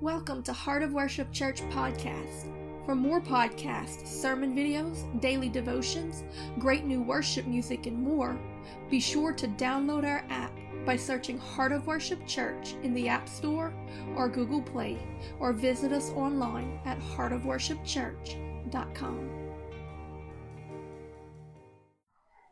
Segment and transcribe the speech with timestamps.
[0.00, 2.54] Welcome to Heart of Worship Church Podcast.
[2.86, 6.22] For more podcasts, sermon videos, daily devotions,
[6.60, 8.38] great new worship music, and more,
[8.88, 10.52] be sure to download our app
[10.86, 13.74] by searching Heart of Worship Church in the App Store
[14.14, 14.98] or Google Play,
[15.40, 19.30] or visit us online at heartofworshipchurch.com.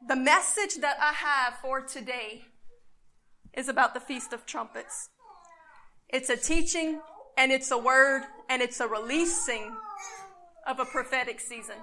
[0.08, 2.46] The message that I have for today
[3.56, 5.10] is about the Feast of Trumpets.
[6.08, 7.02] It's a teaching
[7.36, 9.76] and it's a word and it's a releasing
[10.66, 11.76] of a prophetic season.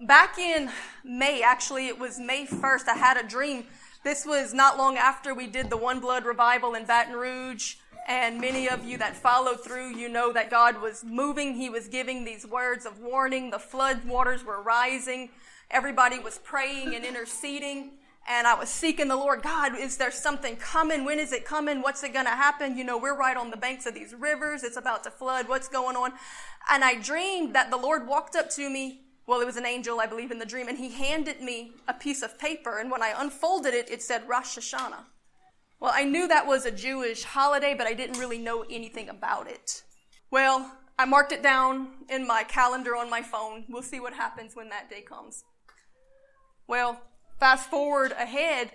[0.00, 0.70] Back in
[1.04, 3.64] May, actually, it was May 1st, I had a dream.
[4.04, 7.76] This was not long after we did the One Blood revival in Baton Rouge.
[8.06, 11.54] And many of you that followed through, you know that God was moving.
[11.54, 13.50] He was giving these words of warning.
[13.50, 15.30] The flood waters were rising.
[15.70, 17.92] Everybody was praying and interceding
[18.28, 19.42] and I was seeking the Lord.
[19.42, 21.04] God, is there something coming?
[21.04, 21.82] When is it coming?
[21.82, 22.76] What's it going to happen?
[22.76, 24.64] You know, we're right on the banks of these rivers.
[24.64, 25.48] It's about to flood.
[25.48, 26.12] What's going on?
[26.70, 29.02] And I dreamed that the Lord walked up to me.
[29.26, 31.94] Well, it was an angel, I believe, in the dream, and he handed me a
[31.94, 32.78] piece of paper.
[32.78, 35.04] And when I unfolded it, it said Rosh Hashanah.
[35.80, 39.48] Well, I knew that was a Jewish holiday, but I didn't really know anything about
[39.48, 39.82] it.
[40.30, 43.64] Well, I marked it down in my calendar on my phone.
[43.68, 45.44] We'll see what happens when that day comes.
[46.66, 47.00] Well,
[47.38, 48.70] Fast forward ahead,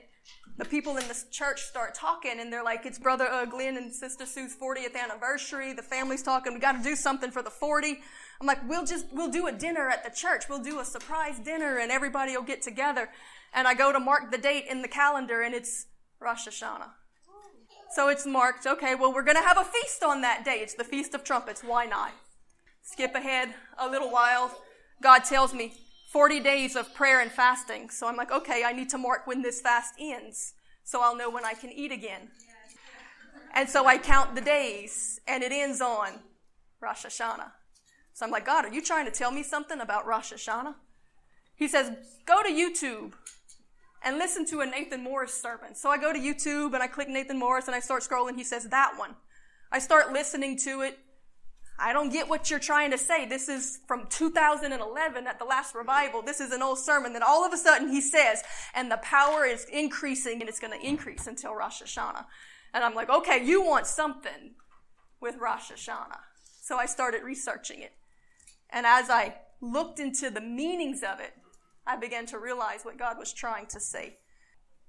[0.57, 3.91] the people in the church start talking and they're like, it's Brother uh, Glenn and
[3.91, 5.73] Sister Sue's 40th anniversary.
[5.73, 6.53] The family's talking.
[6.53, 7.99] We got to do something for the 40.
[8.39, 10.43] I'm like, we'll just, we'll do a dinner at the church.
[10.47, 13.09] We'll do a surprise dinner and everybody will get together.
[13.53, 15.87] And I go to mark the date in the calendar and it's
[16.19, 16.91] Rosh Hashanah.
[17.95, 20.59] So it's marked, okay, well, we're going to have a feast on that day.
[20.61, 21.61] It's the Feast of Trumpets.
[21.61, 22.11] Why not?
[22.83, 24.55] Skip ahead a little while.
[25.01, 25.73] God tells me,
[26.11, 27.89] 40 days of prayer and fasting.
[27.89, 31.29] So I'm like, okay, I need to mark when this fast ends so I'll know
[31.29, 32.29] when I can eat again.
[33.53, 36.19] And so I count the days and it ends on
[36.81, 37.51] Rosh Hashanah.
[38.13, 40.75] So I'm like, God, are you trying to tell me something about Rosh Hashanah?
[41.55, 41.91] He says,
[42.25, 43.13] go to YouTube
[44.03, 45.75] and listen to a Nathan Morris sermon.
[45.75, 48.35] So I go to YouTube and I click Nathan Morris and I start scrolling.
[48.35, 49.15] He says, that one.
[49.71, 50.99] I start listening to it
[51.81, 53.25] I don't get what you're trying to say.
[53.25, 56.21] This is from 2011 at the last revival.
[56.21, 57.13] This is an old sermon.
[57.13, 58.43] Then all of a sudden he says,
[58.75, 62.25] and the power is increasing and it's going to increase until Rosh Hashanah.
[62.73, 64.53] And I'm like, okay, you want something
[65.19, 66.19] with Rosh Hashanah.
[66.61, 67.93] So I started researching it.
[68.69, 71.33] And as I looked into the meanings of it,
[71.87, 74.17] I began to realize what God was trying to say.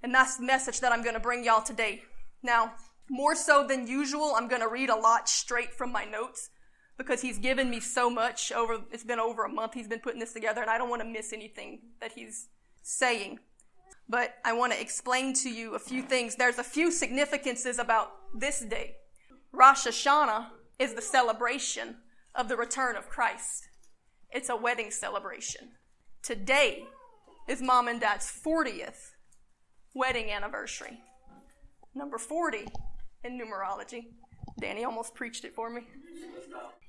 [0.03, 2.03] And that's the message that I'm going to bring y'all today.
[2.43, 2.73] Now,
[3.09, 6.49] more so than usual, I'm going to read a lot straight from my notes
[6.97, 10.19] because he's given me so much over it's been over a month he's been putting
[10.19, 12.49] this together and I don't want to miss anything that he's
[12.83, 13.39] saying.
[14.07, 16.35] But I want to explain to you a few things.
[16.35, 18.95] There's a few significances about this day.
[19.51, 21.97] Rosh Hashanah is the celebration
[22.35, 23.69] of the return of Christ.
[24.29, 25.71] It's a wedding celebration.
[26.21, 26.85] Today
[27.47, 29.11] is mom and dad's 40th
[29.93, 30.99] wedding anniversary.
[31.95, 32.65] Number 40
[33.23, 34.07] in numerology.
[34.59, 35.81] Danny almost preached it for me.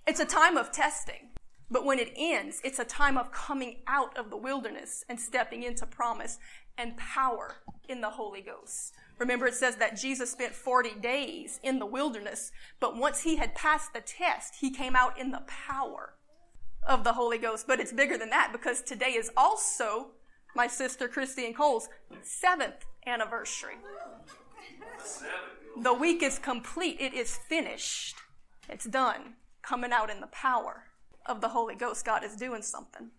[0.07, 1.31] It's a time of testing.
[1.71, 5.63] But when it ends, it's a time of coming out of the wilderness and stepping
[5.63, 6.39] into promise
[6.77, 7.57] and power
[7.89, 8.95] in the Holy Ghost.
[9.19, 13.55] Remember, it says that Jesus spent 40 days in the wilderness, but once he had
[13.55, 16.15] passed the test, he came out in the power
[16.87, 17.67] of the Holy Ghost.
[17.67, 20.09] But it's bigger than that because today is also
[20.55, 21.89] my sister Christy and Cole's
[22.23, 23.77] seventh anniversary.
[25.81, 28.17] The week is complete, it is finished,
[28.69, 30.85] it's done coming out in the power
[31.27, 32.05] of the Holy Ghost.
[32.05, 33.11] God is doing something.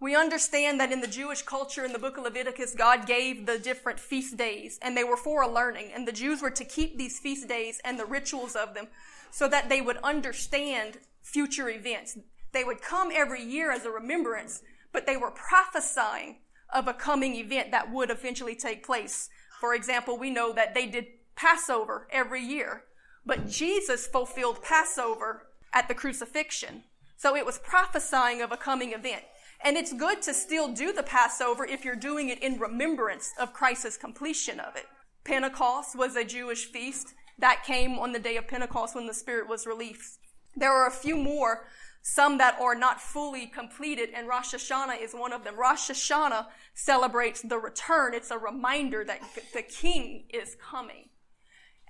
[0.00, 3.58] We understand that in the Jewish culture in the book of Leviticus, God gave the
[3.58, 5.92] different feast days and they were for a learning.
[5.94, 8.88] And the Jews were to keep these feast days and the rituals of them
[9.30, 12.18] so that they would understand future events.
[12.52, 14.62] They would come every year as a remembrance,
[14.92, 16.36] but they were prophesying
[16.72, 19.28] of a coming event that would eventually take place.
[19.60, 22.84] For example, we know that they did Passover every year,
[23.26, 26.84] but Jesus fulfilled Passover at the crucifixion.
[27.16, 29.22] So it was prophesying of a coming event.
[29.62, 33.54] And it's good to still do the Passover if you're doing it in remembrance of
[33.54, 34.84] Christ's completion of it.
[35.24, 39.48] Pentecost was a Jewish feast that came on the day of Pentecost when the Spirit
[39.48, 40.18] was released.
[40.54, 41.66] There are a few more,
[42.02, 45.58] some that are not fully completed, and Rosh Hashanah is one of them.
[45.58, 48.12] Rosh Hashanah celebrates the return.
[48.12, 49.20] It's a reminder that
[49.54, 51.08] the King is coming.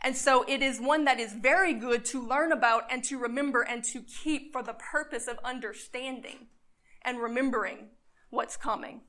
[0.05, 3.63] And so it is one that is very good to learn about and to remember
[3.63, 6.49] and to keep for the purpose of understanding
[7.03, 7.89] and remembering
[8.29, 9.01] what's coming.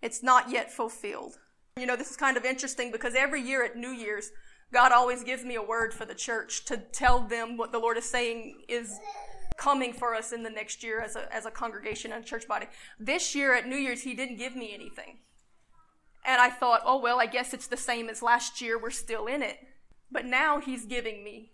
[0.00, 1.38] It's not yet fulfilled.
[1.76, 4.30] You know, this is kind of interesting because every year at New Year's,
[4.72, 7.96] God always gives me a word for the church to tell them what the Lord
[7.96, 9.00] is saying is
[9.56, 12.66] coming for us in the next year as a, as a congregation and church body.
[13.00, 15.18] This year at New Year's, He didn't give me anything.
[16.24, 18.78] And I thought, oh, well, I guess it's the same as last year.
[18.78, 19.58] We're still in it.
[20.10, 21.52] But now He's giving me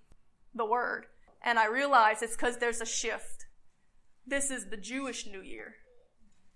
[0.54, 1.06] the word.
[1.42, 3.46] And I realize it's because there's a shift.
[4.26, 5.74] This is the Jewish New Year.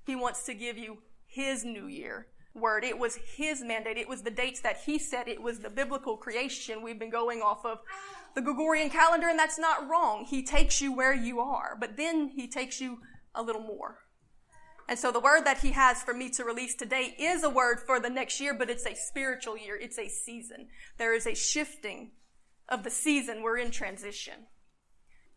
[0.06, 2.82] He wants to give you His New Year word.
[2.84, 3.96] It was His mandate.
[3.96, 5.28] It was the dates that He said.
[5.28, 7.78] It was the biblical creation we've been going off of
[8.34, 10.24] the Gregorian calendar, and that's not wrong.
[10.24, 12.98] He takes you where you are, but then He takes you
[13.34, 13.98] a little more.
[14.90, 17.78] And so the word that He has for me to release today is a word
[17.78, 19.76] for the next year, but it's a spiritual year.
[19.76, 20.66] It's a season.
[20.98, 22.10] There is a shifting
[22.68, 23.40] of the season.
[23.40, 24.48] We're in transition.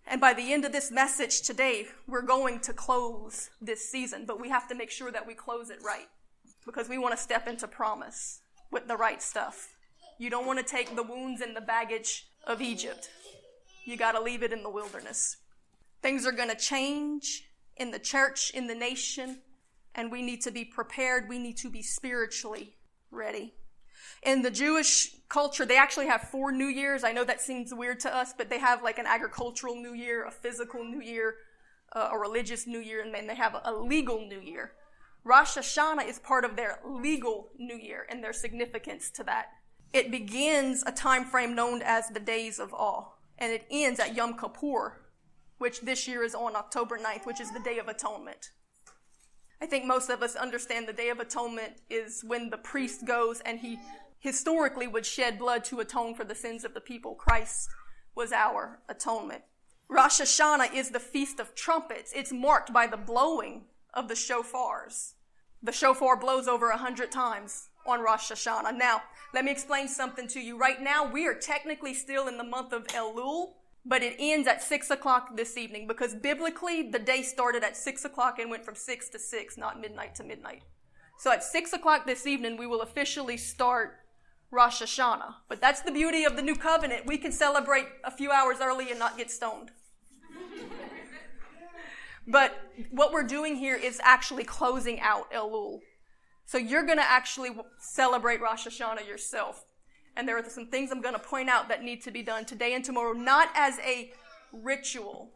[0.07, 4.41] And by the end of this message today, we're going to close this season, but
[4.41, 6.07] we have to make sure that we close it right
[6.65, 8.41] because we want to step into promise
[8.71, 9.75] with the right stuff.
[10.17, 13.07] You don't want to take the wounds and the baggage of Egypt.
[13.85, 15.37] You got to leave it in the wilderness.
[16.01, 17.43] Things are going to change
[17.77, 19.39] in the church, in the nation,
[19.95, 21.29] and we need to be prepared.
[21.29, 22.75] We need to be spiritually
[23.11, 23.53] ready.
[24.23, 27.03] In the Jewish culture, they actually have four New Years.
[27.03, 30.25] I know that seems weird to us, but they have like an agricultural New Year,
[30.25, 31.35] a physical New Year,
[31.93, 34.71] uh, a religious New Year, and then they have a legal New Year.
[35.25, 39.47] Rosh Hashanah is part of their legal New Year and their significance to that.
[39.93, 44.15] It begins a time frame known as the Days of Awe, and it ends at
[44.15, 45.02] Yom Kippur,
[45.63, 48.51] which this year is on October 9th, which is the Day of Atonement.
[49.61, 53.39] I think most of us understand the Day of Atonement is when the priest goes
[53.39, 53.79] and he
[54.19, 57.15] historically would shed blood to atone for the sins of the people.
[57.15, 57.69] Christ
[58.13, 59.43] was our atonement.
[59.87, 62.11] Rosh Hashanah is the Feast of Trumpets.
[62.13, 63.63] It's marked by the blowing
[63.93, 65.13] of the shofars.
[65.61, 68.75] The shofar blows over a hundred times on Rosh Hashanah.
[68.75, 69.01] Now,
[69.33, 70.57] let me explain something to you.
[70.57, 73.53] Right now, we are technically still in the month of Elul,
[73.85, 78.05] but it ends at six o'clock this evening because biblically the day started at six
[78.05, 80.63] o'clock and went from six to six, not midnight to midnight.
[81.19, 83.99] So at six o'clock this evening, we will officially start
[84.51, 85.35] Rosh Hashanah.
[85.49, 87.05] But that's the beauty of the new covenant.
[87.05, 89.71] We can celebrate a few hours early and not get stoned.
[92.27, 95.79] but what we're doing here is actually closing out Elul.
[96.45, 99.65] So you're going to actually celebrate Rosh Hashanah yourself.
[100.15, 102.45] And there are some things I'm going to point out that need to be done
[102.45, 104.11] today and tomorrow, not as a
[104.51, 105.31] ritual,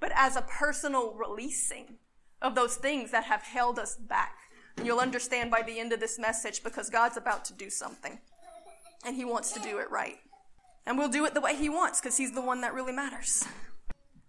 [0.00, 1.96] but as a personal releasing
[2.40, 4.36] of those things that have held us back.
[4.76, 8.18] And you'll understand by the end of this message because God's about to do something.
[9.04, 10.18] And He wants to do it right.
[10.86, 13.44] And we'll do it the way He wants because He's the one that really matters.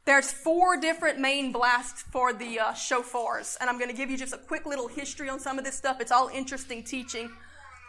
[0.06, 4.18] There's four different main blasts for the uh, shofars, and I'm going to give you
[4.18, 6.02] just a quick little history on some of this stuff.
[6.02, 7.32] It's all interesting teaching.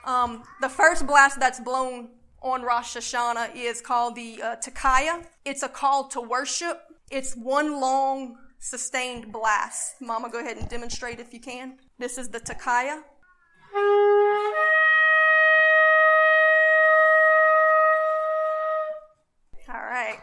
[0.04, 2.10] Um, the first blast that's blown
[2.42, 5.24] on Rosh Hashanah is called the uh, Tekiah.
[5.46, 6.82] It's a call to worship.
[7.10, 9.94] It's one long sustained blast.
[10.02, 11.78] Mama, go ahead and demonstrate if you can.
[11.98, 13.00] This is the Tekiah.
[19.66, 20.18] All right.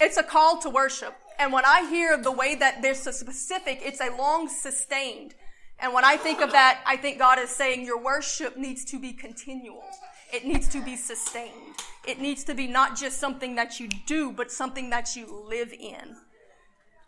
[0.00, 1.14] It's a call to worship.
[1.40, 5.34] And when I hear the way that there's a specific, it's a long sustained.
[5.78, 9.00] And when I think of that, I think God is saying your worship needs to
[9.00, 9.82] be continual.
[10.34, 11.76] It needs to be sustained.
[12.06, 15.72] It needs to be not just something that you do, but something that you live
[15.72, 16.14] in.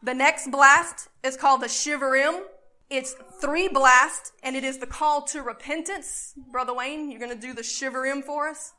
[0.02, 2.40] The next blast is called the Shivarim.
[2.88, 6.32] It's three blasts, and it is the call to repentance.
[6.50, 8.72] Brother Wayne, you're going to do the Shivarim for us?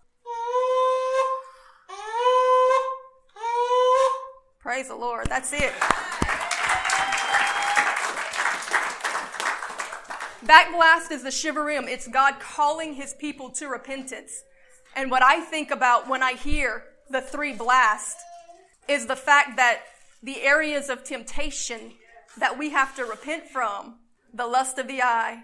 [4.64, 5.28] Praise the Lord.
[5.28, 5.74] That's it.
[10.46, 11.90] Backblast is the shivarim.
[11.90, 14.42] It's God calling his people to repentance.
[14.96, 18.16] And what I think about when I hear the three blast
[18.88, 19.82] is the fact that
[20.22, 21.96] the areas of temptation
[22.38, 23.96] that we have to repent from
[24.34, 25.44] the lust of the eye,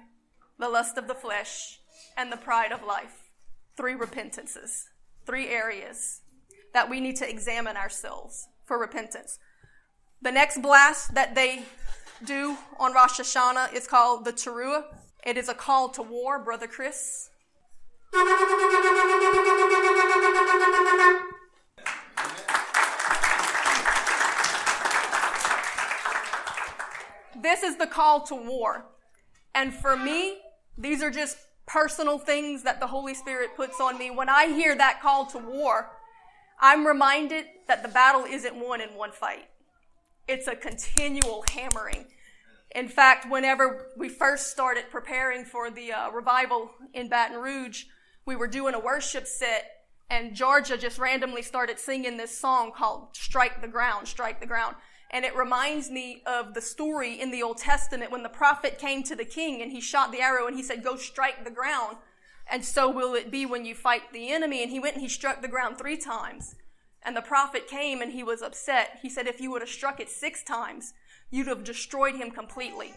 [0.57, 1.81] the lust of the flesh,
[2.15, 3.29] and the pride of life.
[3.75, 4.87] Three repentances,
[5.25, 6.21] three areas
[6.73, 9.39] that we need to examine ourselves for repentance.
[10.21, 11.63] The next blast that they
[12.23, 14.83] do on Rosh Hashanah is called the Teruah.
[15.25, 17.31] It is a call to war, Brother Chris.
[27.41, 28.85] This is the call to war.
[29.55, 30.37] And for me,
[30.77, 34.11] these are just personal things that the Holy Spirit puts on me.
[34.11, 35.89] When I hear that call to war,
[36.59, 39.49] I'm reminded that the battle isn't won in one fight.
[40.27, 42.05] It's a continual hammering
[42.75, 47.85] In fact, whenever we first started preparing for the uh, revival in Baton Rouge,
[48.25, 49.65] we were doing a worship set
[50.09, 54.75] and Georgia just randomly started singing this song called Strike the Ground, Strike the Ground.
[55.11, 59.01] And it reminds me of the story in the Old Testament when the prophet came
[59.03, 61.97] to the king and he shot the arrow and he said, Go strike the ground.
[62.51, 64.63] And so will it be when you fight the enemy.
[64.63, 66.55] And he went and he struck the ground three times.
[67.03, 68.99] And the prophet came and he was upset.
[69.01, 70.93] He said, If you would have struck it six times,
[71.31, 72.93] you'd have destroyed him completely.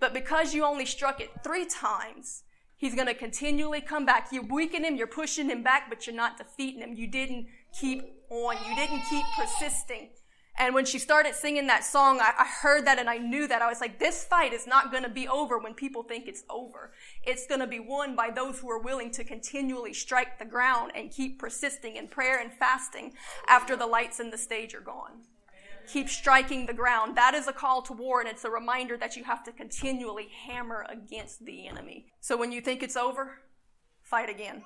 [0.00, 2.44] But because you only struck it three times,
[2.76, 4.28] he's going to continually come back.
[4.32, 6.94] You're weakening him, you're pushing him back, but you're not defeating him.
[6.94, 7.46] You didn't
[7.78, 10.10] keep on, you didn't keep persisting.
[10.58, 13.62] And when she started singing that song, I, I, heard that and I knew that.
[13.62, 16.42] I was like, this fight is not going to be over when people think it's
[16.50, 16.92] over.
[17.22, 20.90] It's going to be won by those who are willing to continually strike the ground
[20.96, 23.12] and keep persisting in prayer and fasting
[23.46, 25.22] after the lights and the stage are gone.
[25.86, 27.16] Keep striking the ground.
[27.16, 30.28] That is a call to war and it's a reminder that you have to continually
[30.46, 32.06] hammer against the enemy.
[32.20, 33.38] So when you think it's over,
[34.02, 34.64] fight again.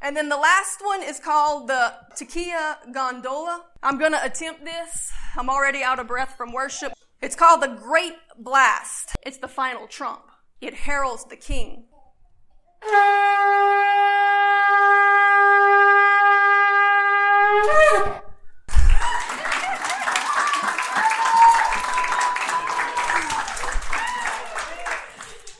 [0.00, 3.62] And then the last one is called the Tekiah Gedolah.
[3.82, 5.10] I'm going to attempt this.
[5.36, 6.92] I'm already out of breath from worship.
[7.20, 9.16] It's called the Great Blast.
[9.26, 10.22] It's the final trump.
[10.60, 11.84] It heralds the king.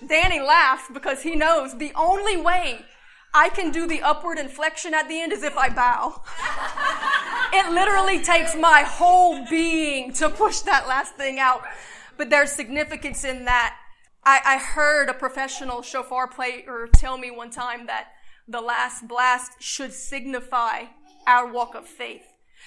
[0.06, 2.84] Danny laughs because he knows the only way
[3.34, 6.22] I can do the upward inflection at the end as if I bow.
[7.52, 11.62] it literally takes my whole being to push that last thing out.
[12.16, 13.76] But there's significance in that.
[14.24, 18.08] I, I heard a professional shofar player tell me one time that
[18.46, 20.84] the last blast should signify
[21.26, 22.26] our walk of faith.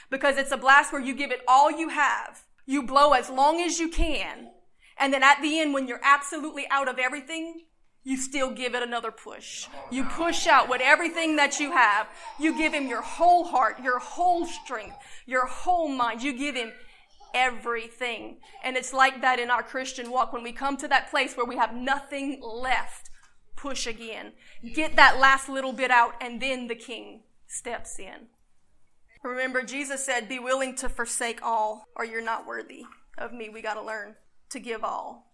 [0.10, 2.44] Because it's a blast where you give it all you have.
[2.65, 4.51] You blow as long as you can.
[4.98, 7.63] And then at the end, when you're absolutely out of everything,
[8.03, 9.67] you still give it another push.
[9.91, 12.08] You push out with everything that you have.
[12.39, 16.24] You give him your whole heart, your whole strength, your whole mind.
[16.24, 16.72] You give him
[17.36, 18.38] everything.
[18.63, 20.34] And it's like that in our Christian walk.
[20.34, 23.12] When we come to that place where we have nothing left,
[23.55, 24.34] push again.
[24.74, 28.27] Get that last little bit out, and then the king steps in.
[29.24, 32.84] Remember, Jesus said, Be willing to forsake all, or you're not worthy
[33.17, 33.50] of me.
[33.50, 34.15] We got to learn
[34.50, 35.30] to give all.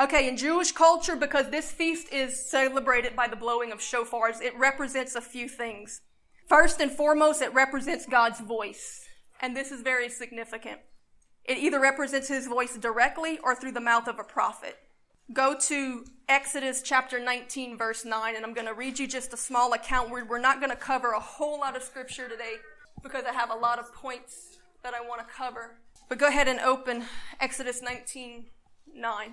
[0.00, 4.56] Okay, in Jewish culture, because this feast is celebrated by the blowing of shofars, it
[4.56, 6.02] represents a few things.
[6.46, 9.08] First and foremost, it represents God's voice.
[9.40, 10.78] And this is very significant.
[11.44, 14.78] It either represents his voice directly or through the mouth of a prophet.
[15.32, 19.36] Go to Exodus chapter 19, verse 9, and I'm going to read you just a
[19.36, 20.10] small account.
[20.10, 22.54] We're, we're not going to cover a whole lot of scripture today
[23.02, 25.74] because I have a lot of points that I want to cover.
[26.08, 27.04] But go ahead and open
[27.40, 28.46] Exodus 19,
[28.94, 29.32] 9.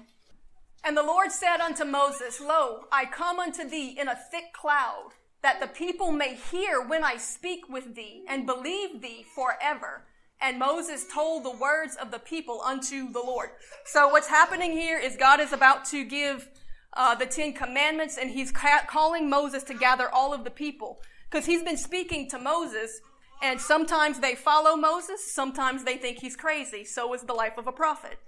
[0.84, 5.10] And the Lord said unto Moses, Lo, I come unto thee in a thick cloud,
[5.41, 10.05] that the people may hear when I speak with thee, and believe thee forever.
[10.41, 13.50] And Moses told the words of the people unto the Lord.
[13.86, 16.50] So what's happening here is God is about to give
[16.94, 21.01] uh, the Ten Commandments, and he's ca- calling Moses to gather all of the people.
[21.29, 23.01] Because he's been speaking to Moses,
[23.41, 26.84] and sometimes they follow Moses, sometimes they think he's crazy.
[26.86, 28.20] So is the life of a prophet.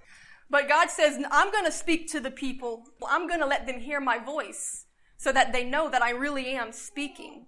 [0.50, 2.84] But God says, I'm going to speak to the people.
[3.08, 4.86] I'm going to let them hear my voice
[5.18, 7.48] so that they know that I really am speaking.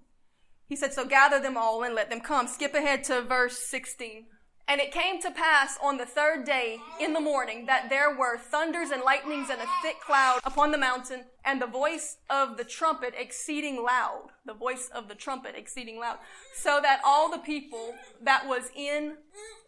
[0.68, 2.46] He said, So gather them all and let them come.
[2.46, 4.26] Skip ahead to verse 16.
[4.68, 8.38] And it came to pass on the third day in the morning that there were
[8.38, 12.62] thunders and lightnings and a thick cloud upon the mountain, and the voice of the
[12.62, 16.18] trumpet exceeding loud, the voice of the trumpet exceeding loud,
[16.54, 19.16] so that all the people that was in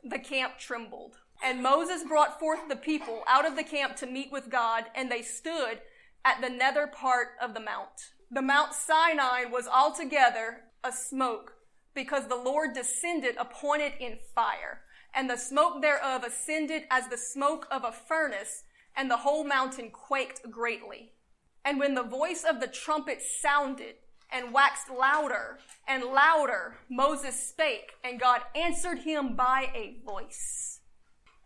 [0.05, 1.17] the camp trembled.
[1.45, 5.11] And Moses brought forth the people out of the camp to meet with God, and
[5.11, 5.81] they stood
[6.25, 8.13] at the nether part of the mount.
[8.31, 11.55] The Mount Sinai was altogether a smoke,
[11.95, 14.83] because the Lord descended upon it in fire,
[15.15, 18.63] and the smoke thereof ascended as the smoke of a furnace,
[18.97, 21.13] and the whole mountain quaked greatly.
[21.65, 23.97] And when the voice of the trumpet sounded,
[24.33, 30.72] and waxed louder and louder, Moses spake, and God answered him by a voice.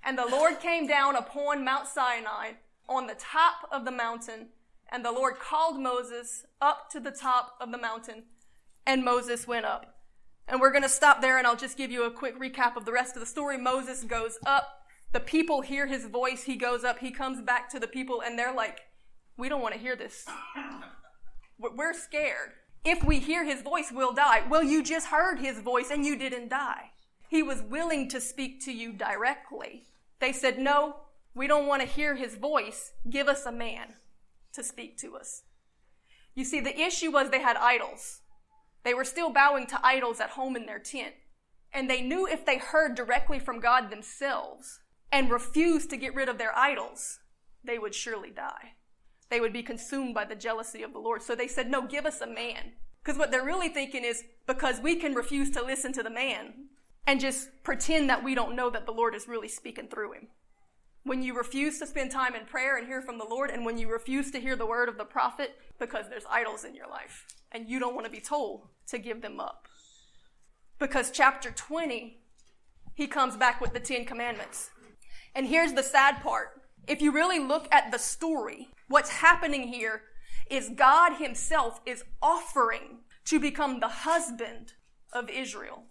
[0.06, 2.52] And the Lord came down upon Mount Sinai
[2.88, 4.50] on the top of the mountain,
[4.88, 8.22] and the Lord called Moses up to the top of the mountain,
[8.86, 9.96] and Moses went up.
[10.46, 12.84] And we're going to stop there, and I'll just give you a quick recap of
[12.84, 13.58] the rest of the story.
[13.58, 14.84] Moses goes up.
[15.12, 16.44] The people hear his voice.
[16.44, 17.00] He goes up.
[17.00, 18.82] He comes back to the people, and they're like,
[19.36, 20.24] We don't want to hear this.
[21.58, 22.52] We're scared.
[22.84, 24.44] If we hear his voice, we'll die.
[24.48, 26.92] Well, you just heard his voice, and you didn't die.
[27.28, 29.88] He was willing to speak to you directly.
[30.20, 30.96] They said, No,
[31.34, 32.92] We don't want to hear his voice.
[33.08, 33.94] Give us a man
[34.54, 35.42] to speak to us.
[36.34, 38.20] You see, the issue was they had idols.
[38.84, 41.14] They were still bowing to idols at home in their tent.
[41.72, 44.80] And they knew if they heard directly from God themselves
[45.12, 47.18] and refused to get rid of their idols,
[47.64, 48.74] they would surely die.
[49.28, 51.22] They would be consumed by the jealousy of the Lord.
[51.22, 52.72] So they said, No, give us a man.
[53.02, 56.68] Because what they're really thinking is because we can refuse to listen to the man
[57.06, 60.28] and just pretend that we don't know that the Lord is really speaking through him.
[61.04, 63.78] When you refuse to spend time in prayer and hear from the Lord, and when
[63.78, 67.24] you refuse to hear the word of the prophet because there's idols in your life
[67.52, 69.68] and you don't want to be told to give them up.
[70.78, 72.18] Because chapter 20,
[72.94, 74.70] he comes back with the Ten Commandments.
[75.34, 76.60] And here's the sad part.
[76.88, 80.02] If you really look at the story, what's happening here
[80.50, 84.74] is God Himself is offering to become the husband
[85.12, 85.84] of Israel.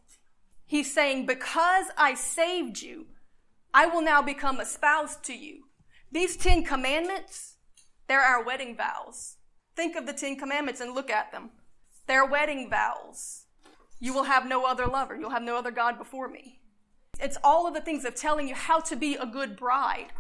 [0.66, 3.08] He's saying, Because I saved you,
[3.74, 5.66] I will now become a spouse to you.
[6.12, 7.56] These Ten Commandments,
[8.08, 9.38] they're our wedding vows.
[9.76, 11.52] Think of the Ten Commandments and look at them.
[12.08, 13.46] They're wedding vows.
[14.00, 15.16] You will have no other lover.
[15.16, 16.60] You'll have no other God before me.
[17.20, 20.12] It's all of the things of telling you how to be a good bride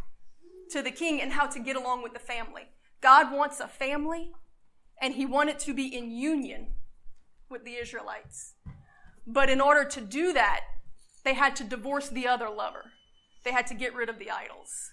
[0.71, 2.63] to the king and how to get along with the family.
[3.01, 4.31] God wants a family,
[5.01, 6.67] and He wanted to be in union
[7.49, 8.53] with the Israelites.
[9.27, 10.61] But in order to do that,
[11.23, 12.91] they had to divorce the other lover.
[13.43, 14.91] They had to get rid of the idols.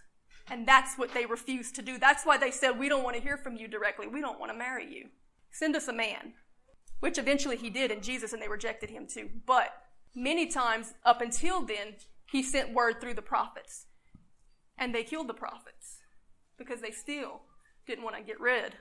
[0.51, 1.99] And that's what they refused to do.
[1.99, 4.07] That's why they said, We don't want to hear from you directly.
[4.07, 5.09] We don't want to marry you.
[5.51, 6.35] Send us a man.
[7.01, 9.29] Which eventually he did in Jesus, and they rejected him too.
[9.47, 9.73] But
[10.15, 11.95] many times up until then,
[12.31, 13.87] he sent word through the prophets.
[14.79, 15.99] And they killed the prophets
[16.57, 17.43] because they still
[17.87, 18.75] didn't want to get rid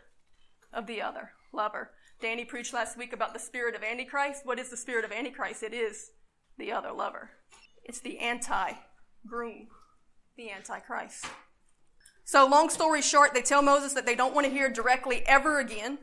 [0.74, 1.92] of the other lover.
[2.22, 4.46] Danny preached last week about the spirit of Antichrist.
[4.46, 5.64] What is the spirit of Antichrist?
[5.64, 6.12] It is
[6.58, 7.32] the other lover.
[7.84, 8.74] It's the anti
[9.28, 9.68] groom,
[10.38, 11.26] the Antichrist.
[12.24, 15.60] So, long story short, they tell Moses that they don't want to hear directly ever
[15.60, 15.98] again.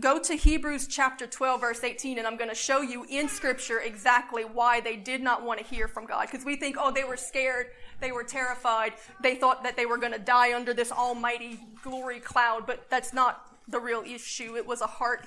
[0.00, 3.80] Go to Hebrews chapter 12, verse 18, and I'm going to show you in Scripture
[3.80, 6.28] exactly why they did not want to hear from God.
[6.30, 7.68] Because we think, oh, they were scared
[8.00, 8.92] they were terrified.
[9.22, 13.12] They thought that they were going to die under this almighty glory cloud, but that's
[13.12, 14.56] not the real issue.
[14.56, 15.26] It was a heart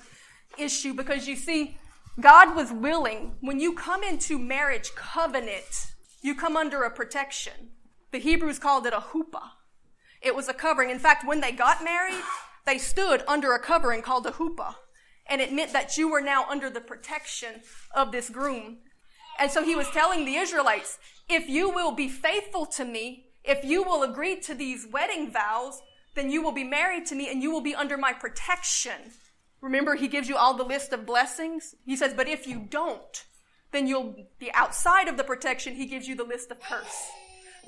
[0.58, 1.78] issue because you see,
[2.20, 3.36] God was willing.
[3.42, 7.72] When you come into marriage covenant, you come under a protection.
[8.12, 9.52] The Hebrews called it a huppah.
[10.22, 10.90] It was a covering.
[10.90, 12.24] In fact, when they got married,
[12.66, 14.76] they stood under a covering called a huppah.
[15.30, 17.62] And it meant that you were now under the protection
[17.94, 18.78] of this groom.
[19.40, 20.98] And so he was telling the Israelites,
[21.30, 25.82] if you will be faithful to me, if you will agree to these wedding vows,
[26.16, 29.12] then you will be married to me and you will be under my protection.
[29.62, 31.76] Remember, he gives you all the list of blessings.
[31.86, 33.26] He says, but if you don't,
[33.72, 35.76] then you'll be outside of the protection.
[35.76, 37.12] He gives you the list of curse.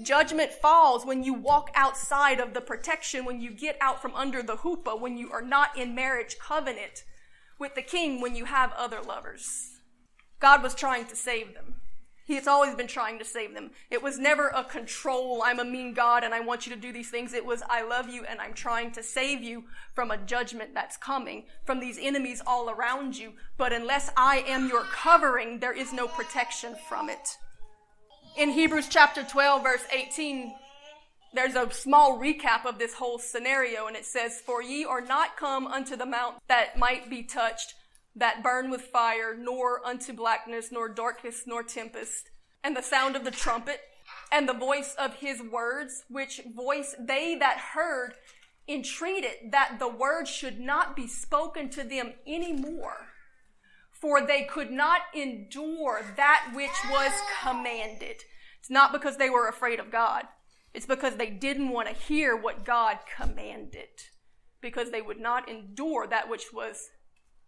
[0.02, 4.42] Judgment falls when you walk outside of the protection, when you get out from under
[4.42, 7.04] the huppah, when you are not in marriage covenant
[7.58, 9.82] with the king, when you have other lovers.
[10.40, 11.82] God was trying to save them.
[12.30, 13.72] He's always been trying to save them.
[13.90, 16.94] It was never a control, I'm a mean God and I want you to do
[16.94, 17.34] these things.
[17.34, 19.64] It was, I love you and I'm trying to save you
[19.96, 23.34] from a judgment that's coming, from these enemies all around you.
[23.58, 27.36] But unless I am your covering, there is no protection from it.
[28.38, 30.54] In Hebrews chapter 12, verse 18,
[31.34, 35.36] there's a small recap of this whole scenario, and it says, For ye are not
[35.36, 37.74] come unto the mount that might be touched
[38.20, 42.30] that burn with fire, nor unto blackness, nor darkness, nor tempest,
[42.64, 43.82] and the sound of the trumpet,
[44.32, 48.14] and the voice of his words, which voice they that heard
[48.68, 53.08] entreated that the word should not be spoken to them any more,
[53.92, 58.24] for they could not endure that which was commanded.
[58.60, 60.26] It's not because they were afraid of God.
[60.74, 63.90] It's because they didn't want to hear what God commanded,
[64.62, 66.90] because they would not endure that which was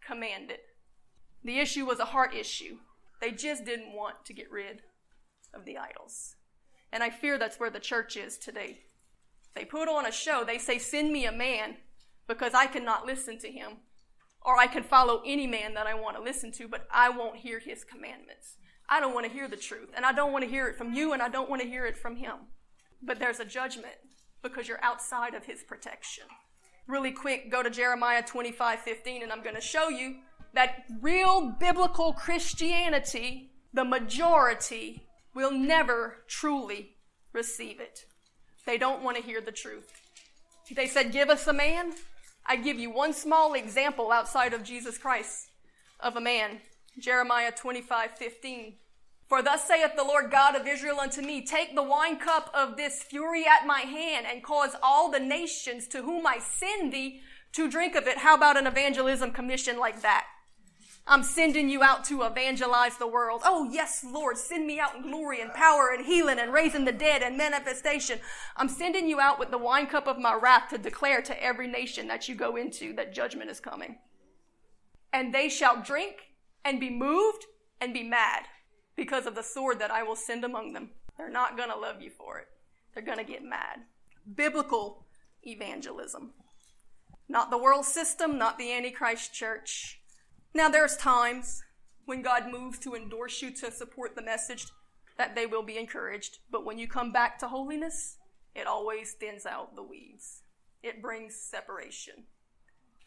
[0.06, 0.60] commanded.
[1.44, 2.78] The issue was a heart issue.
[3.22, 4.82] They just didn't want to get rid
[5.54, 6.36] of the idols.
[6.92, 8.80] And I fear that's where the church is today.
[9.56, 10.44] They put on a show.
[10.46, 11.78] They say, Send me a man
[12.28, 13.78] because I cannot listen to him.
[14.44, 17.38] Or I can follow any man that I want to listen to, but I won't
[17.38, 18.58] hear his commandments.
[18.90, 19.90] I don't want to hear the truth.
[19.96, 21.86] And I don't want to hear it from you, and I don't want to hear
[21.86, 22.36] it from him.
[23.04, 23.96] But there's a judgment
[24.42, 26.26] because you're outside of his protection
[26.88, 30.18] really quick, go to Jeremiah 25 15, and I'm going to show you
[30.54, 36.98] that real biblical Christianity, the majority, will never truly
[37.34, 38.06] receive it.
[38.66, 39.92] They don't want to hear the truth.
[40.74, 41.94] They said, Give us a man.
[42.46, 45.50] I give you one small example outside of Jesus Christ
[46.00, 46.60] of a man.
[47.00, 48.74] Jeremiah 25 15.
[49.32, 52.76] For thus saith the Lord God of Israel unto me, Take the wine cup of
[52.76, 57.22] this fury at my hand, and cause all the nations to whom I send thee
[57.54, 58.18] to drink of it.
[58.18, 60.26] How about an evangelism commission like that?
[61.08, 63.40] I'm sending you out to evangelize the world.
[63.46, 66.92] Oh, yes, Lord, send me out in glory and power and healing and raising the
[66.92, 68.20] dead and manifestation.
[68.58, 71.68] I'm sending you out with the wine cup of my wrath to declare to every
[71.68, 74.00] nation that you go into that judgment is coming.
[75.14, 76.16] And they shall drink
[76.66, 77.46] and be moved
[77.80, 78.42] and be mad
[78.96, 80.92] because of the sword that I will send among them.
[81.18, 82.48] They're not going to love you for it,
[82.94, 83.82] they're going to get mad.
[84.36, 85.06] Biblical
[85.44, 86.32] evangelism.
[87.28, 90.02] Not the world system, not the Antichrist church.
[90.54, 91.64] Now, there's times
[92.06, 94.68] when God moves to endorse you to support the message
[95.18, 96.40] that they will be encouraged.
[96.52, 98.18] But when you come back to holiness,
[98.54, 100.42] it always thins out the weeds.
[100.84, 102.26] It brings separation.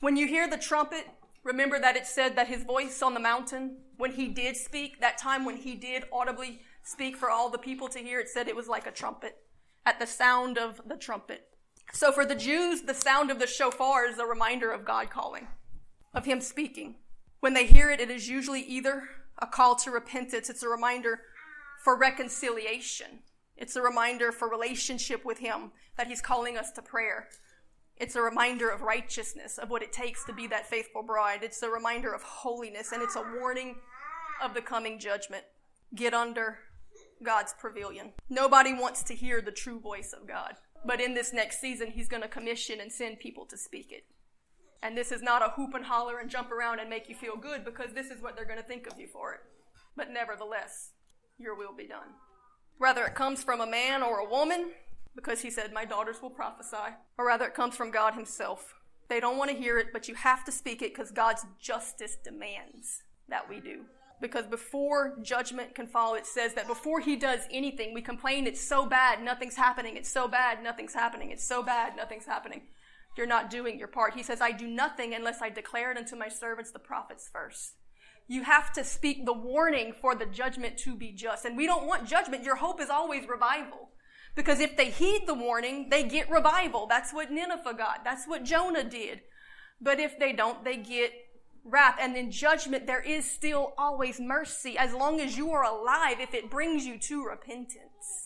[0.00, 1.06] When you hear the trumpet,
[1.44, 5.18] Remember that it said that his voice on the mountain, when he did speak, that
[5.18, 8.56] time when he did audibly speak for all the people to hear, it said it
[8.56, 9.36] was like a trumpet
[9.86, 11.48] at the sound of the trumpet.
[11.92, 15.48] So for the Jews, the sound of the shofar is a reminder of God calling,
[16.14, 16.96] of him speaking.
[17.40, 19.04] When they hear it, it is usually either
[19.38, 21.20] a call to repentance, it's a reminder
[21.82, 23.20] for reconciliation.
[23.56, 27.28] It's a reminder for relationship with him that he's calling us to prayer.
[27.96, 31.40] It's a reminder of righteousness, of what it takes to be that faithful bride.
[31.42, 33.76] It's a reminder of holiness, and it's a warning
[34.42, 35.44] of the coming judgment.
[35.94, 36.58] Get under
[37.22, 38.12] God's pavilion.
[38.28, 40.54] Nobody wants to hear the true voice of God.
[40.84, 44.04] But in this next season, He's going to commission and send people to speak it.
[44.82, 47.36] And this is not a hoop and holler and jump around and make you feel
[47.36, 49.40] good because this is what they're going to think of you for it.
[49.96, 50.90] But nevertheless,
[51.38, 52.08] your will be done.
[52.76, 54.72] Whether it comes from a man or a woman,
[55.14, 56.96] because he said, My daughters will prophesy.
[57.18, 58.74] Or rather, it comes from God Himself.
[59.08, 62.16] They don't want to hear it, but you have to speak it because God's justice
[62.22, 63.82] demands that we do.
[64.20, 68.66] Because before judgment can follow, it says that before He does anything, we complain, It's
[68.66, 69.96] so bad, nothing's happening.
[69.96, 71.30] It's so bad, nothing's happening.
[71.30, 72.62] It's so bad, nothing's happening.
[73.16, 74.14] You're not doing your part.
[74.14, 77.74] He says, I do nothing unless I declare it unto my servants, the prophets, first.
[78.26, 81.44] You have to speak the warning for the judgment to be just.
[81.44, 82.42] And we don't want judgment.
[82.42, 83.90] Your hope is always revival.
[84.34, 86.86] Because if they heed the warning, they get revival.
[86.86, 88.04] That's what Nineveh got.
[88.04, 89.20] That's what Jonah did.
[89.80, 91.12] But if they don't, they get
[91.64, 91.96] wrath.
[92.00, 96.34] And in judgment, there is still always mercy as long as you are alive if
[96.34, 98.23] it brings you to repentance.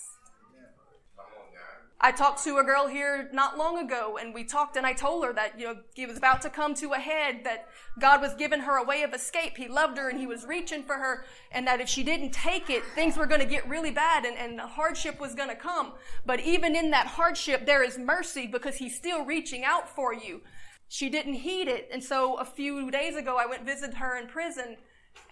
[2.01, 5.25] I talked to a girl here not long ago and we talked and I told
[5.25, 7.67] her that, you know, it was about to come to a head, that
[7.99, 9.57] God was giving her a way of escape.
[9.57, 12.71] He loved her and he was reaching for her and that if she didn't take
[12.71, 15.95] it, things were going to get really bad and, and hardship was going to come.
[16.25, 20.43] But even in that hardship, there is mercy because he's still reaching out for you.
[20.89, 21.89] She didn't heed it.
[21.93, 24.77] And so a few days ago, I went visit her in prison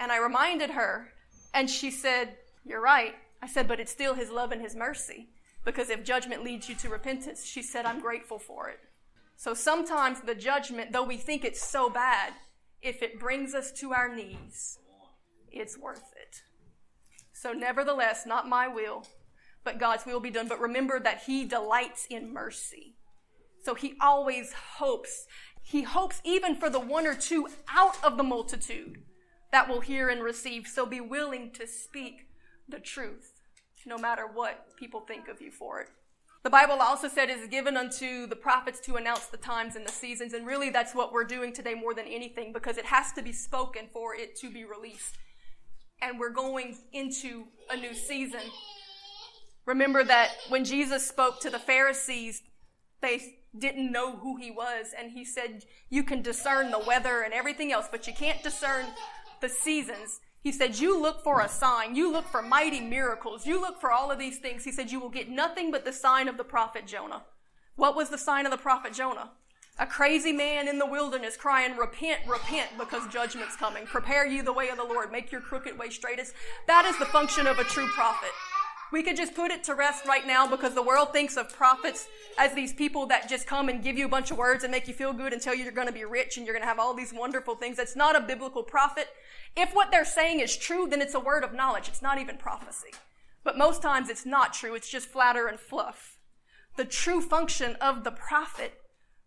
[0.00, 1.12] and I reminded her
[1.54, 3.14] and she said, you're right.
[3.40, 5.28] I said, but it's still his love and his mercy.
[5.66, 8.78] Because if judgment leads you to repentance, she said, I'm grateful for it.
[9.34, 12.32] So sometimes the judgment, though we think it's so bad,
[12.80, 14.78] if it brings us to our knees,
[15.50, 16.42] it's worth it.
[17.32, 19.06] So, nevertheless, not my will,
[19.64, 20.46] but God's will be done.
[20.48, 22.94] But remember that He delights in mercy.
[23.64, 25.26] So He always hopes.
[25.62, 29.02] He hopes even for the one or two out of the multitude
[29.50, 30.68] that will hear and receive.
[30.68, 32.28] So be willing to speak
[32.68, 33.35] the truth
[33.86, 35.88] no matter what people think of you for it.
[36.42, 39.90] The Bible also said is given unto the prophets to announce the times and the
[39.90, 43.22] seasons, and really that's what we're doing today more than anything because it has to
[43.22, 45.16] be spoken for it to be released.
[46.00, 48.42] And we're going into a new season.
[49.64, 52.42] Remember that when Jesus spoke to the Pharisees,
[53.00, 57.34] they didn't know who he was, and he said, You can discern the weather and
[57.34, 58.86] everything else, but you can't discern
[59.40, 60.20] the seasons.
[60.46, 61.96] He said, You look for a sign.
[61.96, 63.48] You look for mighty miracles.
[63.48, 64.62] You look for all of these things.
[64.62, 67.24] He said, You will get nothing but the sign of the prophet Jonah.
[67.74, 69.30] What was the sign of the prophet Jonah?
[69.80, 73.86] A crazy man in the wilderness crying, Repent, repent, because judgment's coming.
[73.86, 75.10] Prepare you the way of the Lord.
[75.10, 76.32] Make your crooked way straightest.
[76.68, 78.30] That is the function of a true prophet.
[78.92, 82.06] We could just put it to rest right now because the world thinks of prophets
[82.38, 84.86] as these people that just come and give you a bunch of words and make
[84.86, 86.68] you feel good and tell you you're going to be rich and you're going to
[86.68, 87.76] have all these wonderful things.
[87.76, 89.08] That's not a biblical prophet.
[89.56, 91.88] If what they're saying is true, then it's a word of knowledge.
[91.88, 92.90] It's not even prophecy.
[93.42, 94.74] But most times it's not true.
[94.74, 96.18] It's just flatter and fluff.
[96.76, 98.74] The true function of the prophet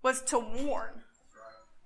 [0.02, 1.04] was to warn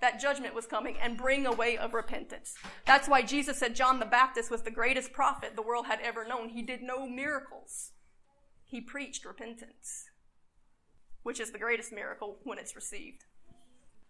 [0.04, 2.56] that judgment was coming and bring a way of repentance.
[2.86, 6.28] That's why Jesus said John the Baptist was the greatest prophet the world had ever
[6.28, 6.50] known.
[6.50, 7.94] He did no miracles.
[8.66, 10.10] He preached repentance,
[11.24, 13.24] which is the greatest miracle when it's received.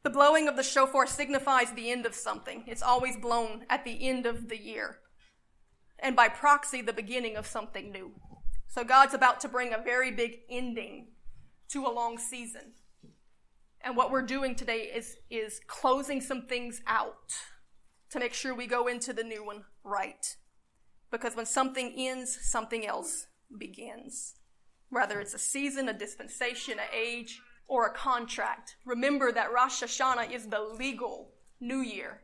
[0.01, 2.63] The blowing of the shofar signifies the end of something.
[2.65, 4.97] It's always blown at the end of the year.
[5.99, 8.11] and by proxy, the beginning of something new.
[8.67, 11.09] So God's about to bring a very big ending
[11.69, 12.73] to a long season.
[13.83, 17.33] And what we're doing today is, is closing some things out
[18.11, 20.35] to make sure we go into the new one right.
[21.11, 24.35] Because when something ends, something else begins.
[24.89, 28.75] Whether it's a season, a dispensation, an age, or a contract.
[28.85, 32.21] Remember that Rosh Hashanah is the legal new year.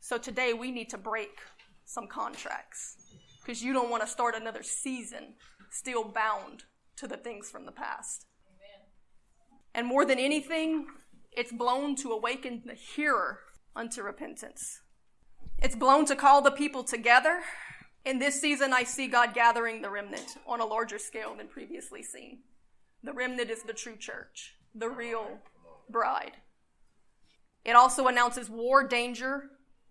[0.00, 1.38] So today we need to break
[1.84, 2.96] some contracts
[3.44, 5.34] because you don't want to start another season
[5.70, 6.64] still bound
[6.96, 8.26] to the things from the past.
[8.46, 8.86] Amen.
[9.74, 10.86] And more than anything,
[11.32, 13.40] it's blown to awaken the hearer
[13.74, 14.80] unto repentance.
[15.62, 17.40] It's blown to call the people together.
[18.04, 22.02] In this season, I see God gathering the remnant on a larger scale than previously
[22.02, 22.40] seen.
[23.02, 25.38] The remnant is the true church, the real
[25.88, 26.32] bride.
[27.64, 29.50] It also announces war, danger,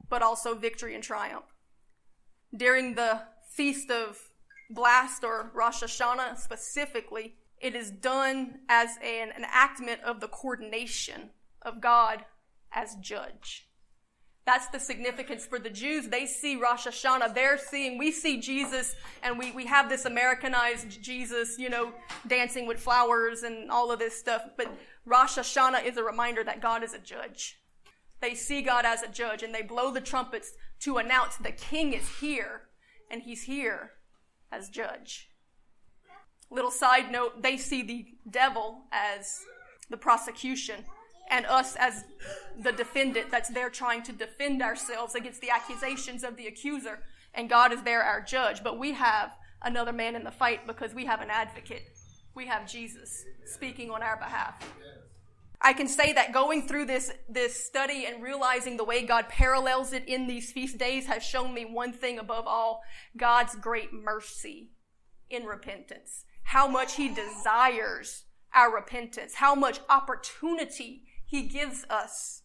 [0.10, 1.46] but also victory and triumph.
[2.56, 4.18] During the feast of
[4.70, 11.30] Blast or Rosh Hashanah specifically, it is done as an enactment of the coordination
[11.62, 12.26] of God
[12.72, 13.68] as judge.
[14.46, 16.08] That's the significance for the Jews.
[16.08, 17.36] They see Rosh Hashanah.
[17.36, 21.94] They're seeing, we see Jesus, and we, we have this Americanized Jesus, you know,
[22.28, 24.42] dancing with flowers and all of this stuff.
[24.58, 27.60] But Rosh Hashanah is a reminder that God is a judge.
[28.20, 31.94] They see God as a judge, and they blow the trumpets to announce the king
[31.94, 32.64] is here,
[33.12, 33.92] and he's here
[34.52, 35.31] as judge.
[36.52, 39.40] Little side note, they see the devil as
[39.90, 40.84] the prosecution
[41.30, 42.04] and us as
[42.60, 47.00] the defendant that's there trying to defend ourselves against the accusations of the accuser.
[47.34, 48.64] And God is there, our judge.
[48.64, 51.84] But we have another man in the fight because we have an advocate.
[52.36, 54.56] We have Jesus speaking on our behalf.
[55.62, 59.94] I can say that going through this, this study and realizing the way God parallels
[59.94, 62.82] it in these feast days has shown me one thing above all
[63.16, 64.72] God's great mercy
[65.30, 66.26] in repentance.
[66.44, 72.42] How much He desires our repentance, how much opportunity He gives us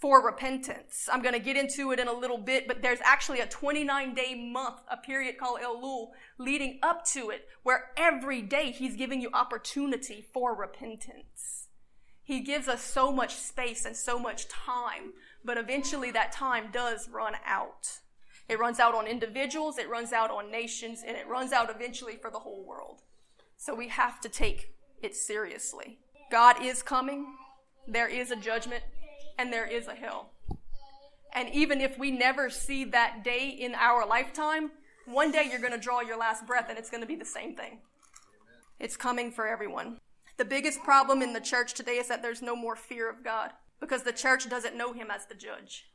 [0.00, 1.08] for repentance.
[1.12, 4.14] I'm going to get into it in a little bit, but there's actually a 29
[4.14, 9.20] day month, a period called Elul, leading up to it, where every day He's giving
[9.20, 11.68] you opportunity for repentance.
[12.22, 17.08] He gives us so much space and so much time, but eventually that time does
[17.08, 18.00] run out.
[18.48, 22.16] It runs out on individuals, it runs out on nations, and it runs out eventually
[22.16, 23.02] for the whole world.
[23.58, 25.98] So we have to take it seriously.
[26.30, 27.26] God is coming,
[27.86, 28.84] there is a judgment,
[29.36, 30.30] and there is a hell.
[31.32, 34.70] And even if we never see that day in our lifetime,
[35.06, 37.24] one day you're going to draw your last breath and it's going to be the
[37.24, 37.80] same thing.
[38.78, 39.98] It's coming for everyone.
[40.36, 43.50] The biggest problem in the church today is that there's no more fear of God
[43.80, 45.86] because the church doesn't know him as the judge.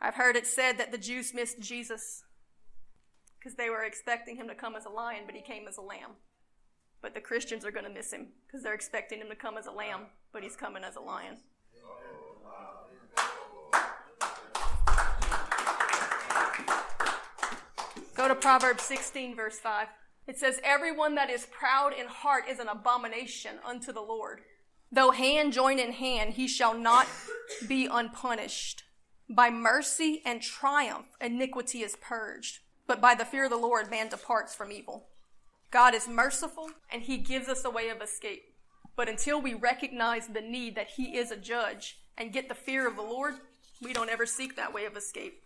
[0.00, 2.24] I've heard it said that the Jews missed Jesus
[3.44, 5.82] because they were expecting him to come as a lion, but he came as a
[5.82, 6.12] lamb.
[7.02, 9.66] But the Christians are going to miss him because they're expecting him to come as
[9.66, 11.36] a lamb, but he's coming as a lion.
[18.14, 19.88] Go to Proverbs 16, verse 5.
[20.26, 24.40] It says, Everyone that is proud in heart is an abomination unto the Lord.
[24.90, 27.06] Though hand join in hand, he shall not
[27.68, 28.84] be unpunished.
[29.28, 32.60] By mercy and triumph, iniquity is purged.
[32.86, 35.08] But by the fear of the Lord, man departs from evil.
[35.70, 38.54] God is merciful and he gives us a way of escape.
[38.96, 42.86] But until we recognize the need that he is a judge and get the fear
[42.86, 43.34] of the Lord,
[43.82, 45.42] we don't ever seek that way of escape.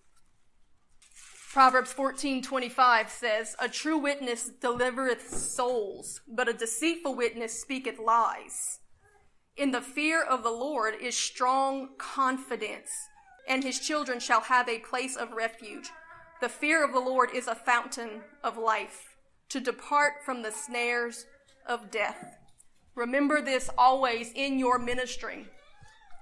[1.51, 8.81] Proverbs 14:25 says, "A true witness delivereth souls, but a deceitful witness speaketh lies."
[9.57, 12.91] In the fear of the Lord is strong confidence,
[13.47, 15.91] and his children shall have a place of refuge.
[16.41, 19.17] The fear of the Lord is a fountain of life,
[19.49, 21.27] to depart from the snares
[21.67, 22.39] of death.
[22.95, 25.47] Remember this always in your ministry,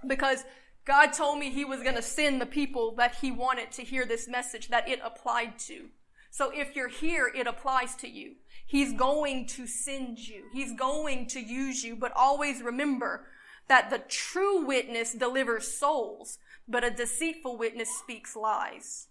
[0.06, 0.44] because
[0.86, 4.06] God told me He was going to send the people that He wanted to hear
[4.06, 5.88] this message that it applied to.
[6.30, 8.36] So if you're here, it applies to you.
[8.66, 10.44] He's going to send you.
[10.52, 13.26] He's going to use you, but always remember
[13.68, 19.08] that the true witness delivers souls, but a deceitful witness speaks lies.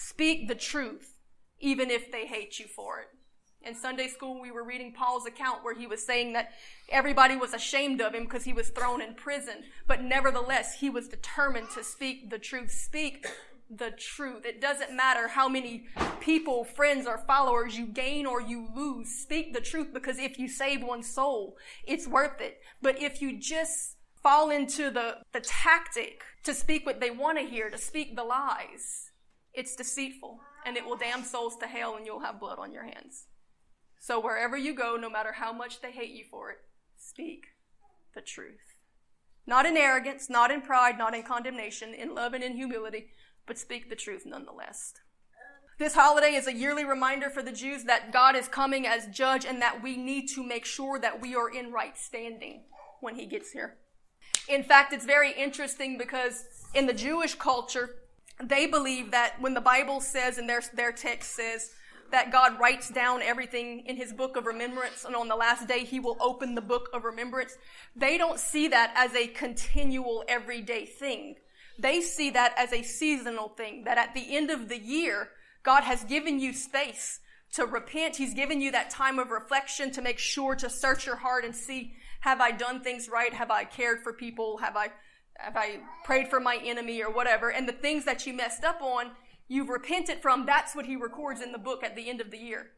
[0.00, 1.18] Speak the truth,
[1.58, 3.08] even if they hate you for it.
[3.66, 6.52] In Sunday school, we were reading Paul's account where he was saying that
[6.88, 9.64] everybody was ashamed of him because he was thrown in prison.
[9.88, 12.70] But nevertheless, he was determined to speak the truth.
[12.70, 13.26] Speak
[13.68, 14.46] the truth.
[14.46, 15.88] It doesn't matter how many
[16.20, 19.08] people, friends, or followers you gain or you lose.
[19.08, 22.60] Speak the truth because if you save one soul, it's worth it.
[22.80, 27.44] But if you just fall into the, the tactic to speak what they want to
[27.44, 29.07] hear, to speak the lies,
[29.58, 32.84] It's deceitful, and it will damn souls to hell, and you'll have blood on your
[32.84, 33.26] hands.
[33.98, 36.58] So wherever you go, no matter how much they hate you for it,
[36.96, 37.42] speak
[38.14, 38.76] the truth.
[39.48, 43.08] Not in arrogance, not in pride, not in condemnation, in love and in humility,
[43.48, 44.94] but speak the truth nonetheless.
[45.80, 49.44] This holiday is a yearly reminder for the Jews that God is coming as judge
[49.44, 52.62] and that we need to make sure that we are in right standing
[53.00, 53.78] when he gets here.
[54.48, 56.44] In fact, it's very interesting because
[56.74, 57.96] in the Jewish culture,
[58.42, 61.70] they believe that when the Bible says and their, their text says
[62.10, 65.84] that God writes down everything in his book of remembrance and on the last day
[65.84, 67.56] he will open the book of remembrance,
[67.94, 71.36] they don't see that as a continual everyday thing.
[71.78, 75.28] They see that as a seasonal thing, that at the end of the year,
[75.62, 77.20] God has given you space
[77.52, 78.16] to repent.
[78.16, 81.54] He's given you that time of reflection to make sure to search your heart and
[81.54, 83.32] see, have I done things right?
[83.32, 84.58] Have I cared for people?
[84.58, 84.88] Have I,
[85.38, 87.50] have I prayed for my enemy or whatever?
[87.50, 89.12] And the things that you messed up on,
[89.48, 90.46] you've repented from.
[90.46, 92.72] That's what he records in the book at the end of the year.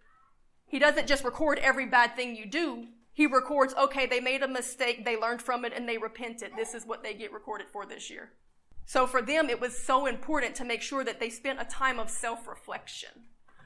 [0.67, 2.87] He doesn't just record every bad thing you do.
[3.13, 6.53] He records, okay, they made a mistake, they learned from it, and they repented.
[6.57, 8.31] This is what they get recorded for this year.
[8.87, 11.99] So for them, it was so important to make sure that they spent a time
[11.99, 13.11] of self reflection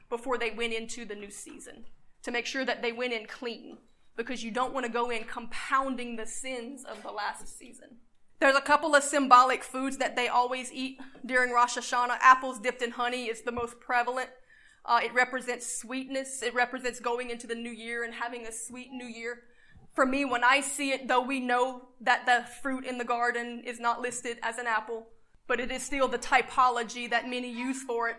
[0.09, 1.85] before they went into the new season,
[2.23, 3.79] to make sure that they went in clean,
[4.17, 7.99] because you don't want to go in compounding the sins of the last season.
[8.41, 12.19] There's a couple of symbolic foods that they always eat during Rosh Hashanah.
[12.21, 14.31] Apples dipped in honey is the most prevalent.
[14.85, 16.43] Uh, it represents sweetness.
[16.43, 19.45] It represents going into the new year and having a sweet new year
[19.95, 23.63] for me, when I see it, though we know that the fruit in the garden
[23.65, 25.07] is not listed as an apple,
[25.47, 28.17] but it is still the typology that many use for it.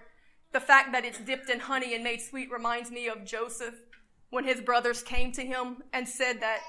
[0.54, 3.76] The fact that it's dipped in honey and made sweet reminds me of Joseph
[4.30, 6.60] when his brothers came to him and said that,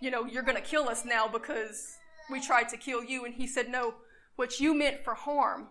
[0.00, 1.98] you know, you're going to kill us now because
[2.30, 3.24] we tried to kill you.
[3.24, 3.94] And he said, no,
[4.36, 5.68] what you meant for harm,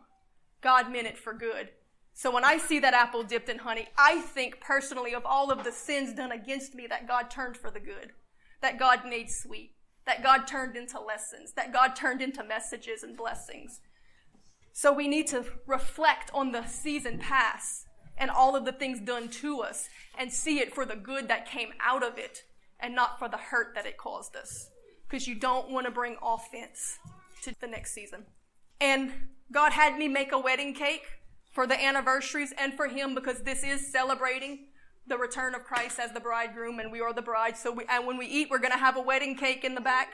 [0.61, 1.69] God meant it for good.
[2.13, 5.63] So when I see that apple dipped in honey, I think personally of all of
[5.63, 8.11] the sins done against me that God turned for the good
[8.63, 9.75] that God made sweet,
[10.07, 13.81] that God turned into lessons, that God turned into messages and blessings.
[14.71, 17.85] So we need to reflect on the season past
[18.17, 21.45] and all of the things done to us and see it for the good that
[21.45, 22.43] came out of it
[22.79, 24.69] and not for the hurt that it caused us.
[25.13, 26.97] Because you don't want to bring offense
[27.43, 28.25] to the next season.
[28.81, 29.11] And
[29.51, 31.05] God had me make a wedding cake
[31.51, 34.69] for the anniversaries and for him because this is celebrating
[35.05, 37.57] the return of Christ as the bridegroom and we are the bride.
[37.57, 39.81] So we, and when we eat, we're going to have a wedding cake in the
[39.81, 40.13] back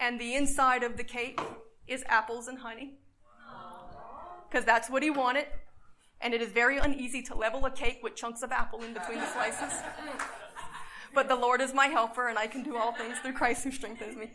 [0.00, 1.38] and the inside of the cake
[1.86, 2.94] is apples and honey.
[4.48, 5.44] Because that's what he wanted.
[6.22, 9.18] And it is very uneasy to level a cake with chunks of apple in between
[9.18, 9.82] the slices.
[11.14, 13.70] But the Lord is my helper and I can do all things through Christ who
[13.70, 14.30] strengthens me.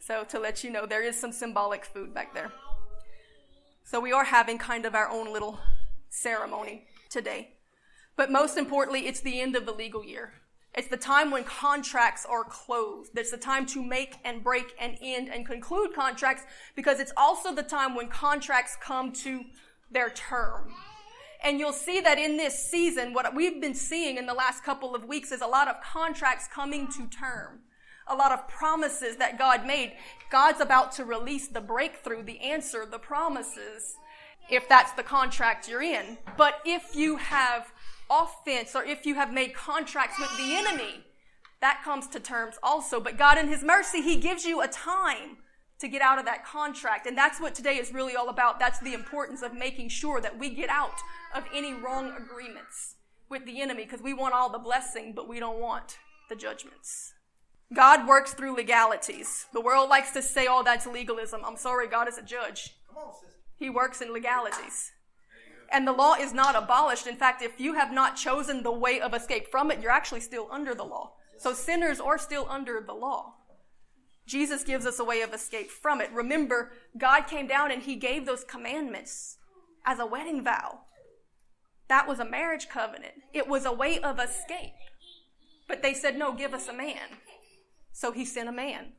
[0.00, 2.52] So to let you know, there is some symbolic food back there.
[3.84, 5.58] So we are having kind of our own little
[6.10, 7.54] ceremony today.
[8.16, 10.34] But most importantly, it's the end of the legal year.
[10.74, 13.16] It's the time when contracts are closed.
[13.16, 16.44] It's the time to make and break and end and conclude contracts
[16.76, 19.44] because it's also the time when contracts come to
[19.90, 20.74] their term.
[21.42, 24.94] And you'll see that in this season, what we've been seeing in the last couple
[24.94, 27.60] of weeks is a lot of contracts coming to term.
[28.08, 29.92] A lot of promises that God made.
[30.30, 33.96] God's about to release the breakthrough, the answer, the promises,
[34.50, 36.18] if that's the contract you're in.
[36.36, 37.70] But if you have
[38.10, 41.04] offense or if you have made contracts with the enemy,
[41.60, 42.98] that comes to terms also.
[43.00, 45.38] But God, in His mercy, He gives you a time
[45.78, 47.06] to get out of that contract.
[47.06, 48.58] And that's what today is really all about.
[48.58, 50.98] That's the importance of making sure that we get out
[51.34, 52.96] of any wrong agreements
[53.28, 57.12] with the enemy because we want all the blessing, but we don't want the judgments.
[57.74, 59.46] God works through legalities.
[59.52, 61.42] The world likes to say, oh, that's legalism.
[61.44, 62.76] I'm sorry, God is a judge.
[63.56, 64.92] He works in legalities.
[65.70, 67.06] And the law is not abolished.
[67.06, 70.20] In fact, if you have not chosen the way of escape from it, you're actually
[70.20, 71.12] still under the law.
[71.36, 73.34] So sinners are still under the law.
[74.26, 76.10] Jesus gives us a way of escape from it.
[76.12, 79.36] Remember, God came down and he gave those commandments
[79.84, 80.80] as a wedding vow.
[81.88, 83.14] That was a marriage covenant.
[83.32, 84.74] It was a way of escape.
[85.66, 87.18] But they said, no, give us a man.
[87.92, 88.92] So he sent a man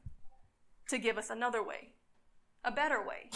[0.90, 1.94] to give us another way,
[2.63, 3.29] a better way.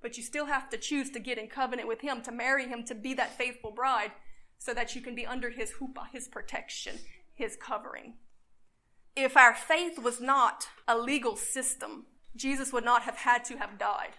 [0.00, 2.84] But you still have to choose to get in covenant with him, to marry him,
[2.84, 4.12] to be that faithful bride,
[4.58, 6.96] so that you can be under his huppah, his protection,
[7.34, 8.14] his covering.
[9.16, 13.78] If our faith was not a legal system, Jesus would not have had to have
[13.78, 14.16] died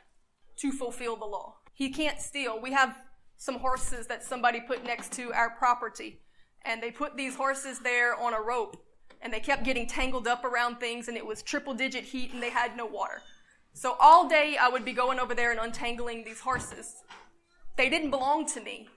[0.57, 1.55] to fulfill the law.
[1.74, 2.61] He can't steal.
[2.61, 2.97] We have
[3.44, 6.22] some horses that somebody put next to our property,
[6.64, 8.78] and they put these horses there on a rope,
[9.22, 12.41] and they kept getting tangled up around things, and it was triple digit heat, and
[12.41, 13.22] they had no water.
[13.74, 17.04] So all day I would be going over there and untangling these horses.
[17.76, 18.88] They didn't belong to me.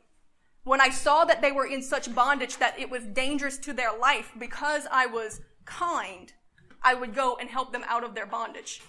[0.63, 3.99] When I saw that they were in such bondage that it was dangerous to their
[3.99, 6.33] life, because I was kind,
[6.85, 8.81] I would go and help them out of their bondage.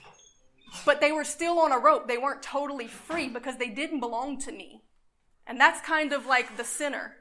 [0.86, 2.08] But they were still on a rope.
[2.08, 4.84] They weren't totally free because they didn't belong to me.
[5.48, 7.14] And that's kind of like the sinner.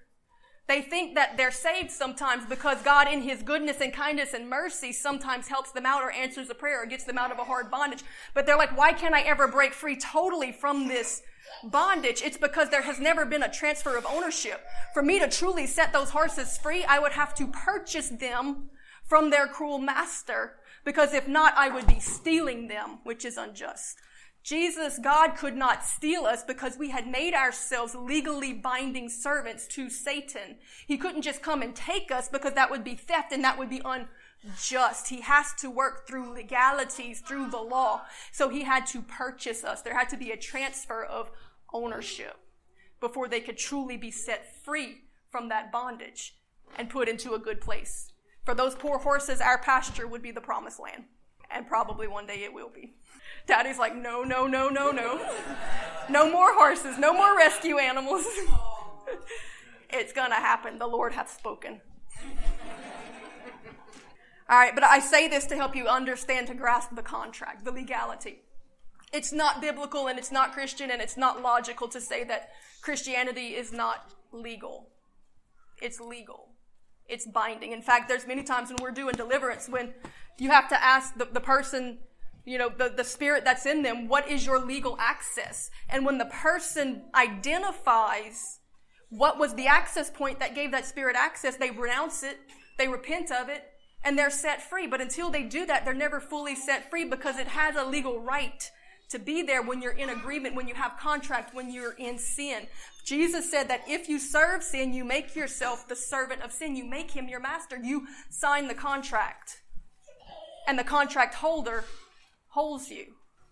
[0.69, 4.93] They think that they're saved sometimes because God, in His goodness and kindness and mercy,
[4.93, 7.71] sometimes helps them out or answers a prayer or gets them out of a hard
[7.71, 8.03] bondage.
[8.35, 11.23] But they're like, why can't I ever break free totally from this
[11.63, 12.21] bondage?
[12.21, 14.61] It's because there has never been a transfer of ownership.
[14.93, 18.71] For me to truly set those horses free, I would have to purchase them
[19.05, 23.99] from their cruel master because if not, I would be stealing them, which is unjust.
[24.47, 29.91] Jesus, God could not steal us because we had made ourselves legally binding servants to
[29.91, 30.59] Satan.
[30.87, 33.69] He couldn't just come and take us because that would be theft and that would
[33.69, 35.09] be unjust.
[35.09, 38.03] He has to work through legalities, through the law.
[38.31, 39.83] So he had to purchase us.
[39.83, 41.33] There had to be a transfer of
[41.75, 42.37] ownership
[43.01, 46.37] before they could truly be set free from that bondage
[46.79, 48.13] and put into a good place.
[48.45, 51.07] For those poor horses, our pasture would be the promised land.
[51.51, 52.95] And probably one day it will be.
[53.47, 55.21] Daddy's like, no, no, no, no, no.
[56.09, 58.25] No more horses, no more rescue animals.
[59.91, 60.79] it's going to happen.
[60.79, 61.81] The Lord hath spoken.
[64.49, 67.73] All right, but I say this to help you understand, to grasp the contract, the
[67.73, 68.43] legality.
[69.13, 73.55] It's not biblical and it's not Christian and it's not logical to say that Christianity
[73.55, 74.89] is not legal.
[75.83, 76.51] It's legal.
[77.09, 77.73] It's binding.
[77.73, 79.95] In fact, there's many times when we're doing deliverance when
[80.39, 81.99] you have to ask the, the person
[82.47, 85.69] you know, the, the spirit that's in them, what is your legal access?
[85.91, 88.61] And when the person identifies
[89.11, 92.39] what was the access point that gave that spirit access, they renounce it,
[92.79, 93.65] they repent of it,
[94.05, 94.87] and they're set free.
[94.87, 98.21] But until they do that, they're never fully set free because it has a legal
[98.21, 98.71] right
[99.09, 102.67] to be there when you're in agreement, when you have contract, when you're in sin.
[103.05, 106.77] Jesus said that if you serve sin, you make yourself the servant of sin.
[106.77, 107.77] You make him your master.
[107.77, 109.63] You sign the contract.
[110.69, 111.85] And the contract holder
[112.57, 113.05] holds you.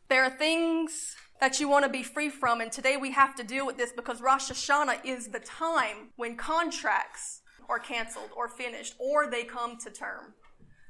[0.09, 3.44] There are things that you want to be free from, and today we have to
[3.44, 8.94] deal with this because Rosh Hashanah is the time when contracts are canceled or finished
[8.98, 10.32] or they come to term.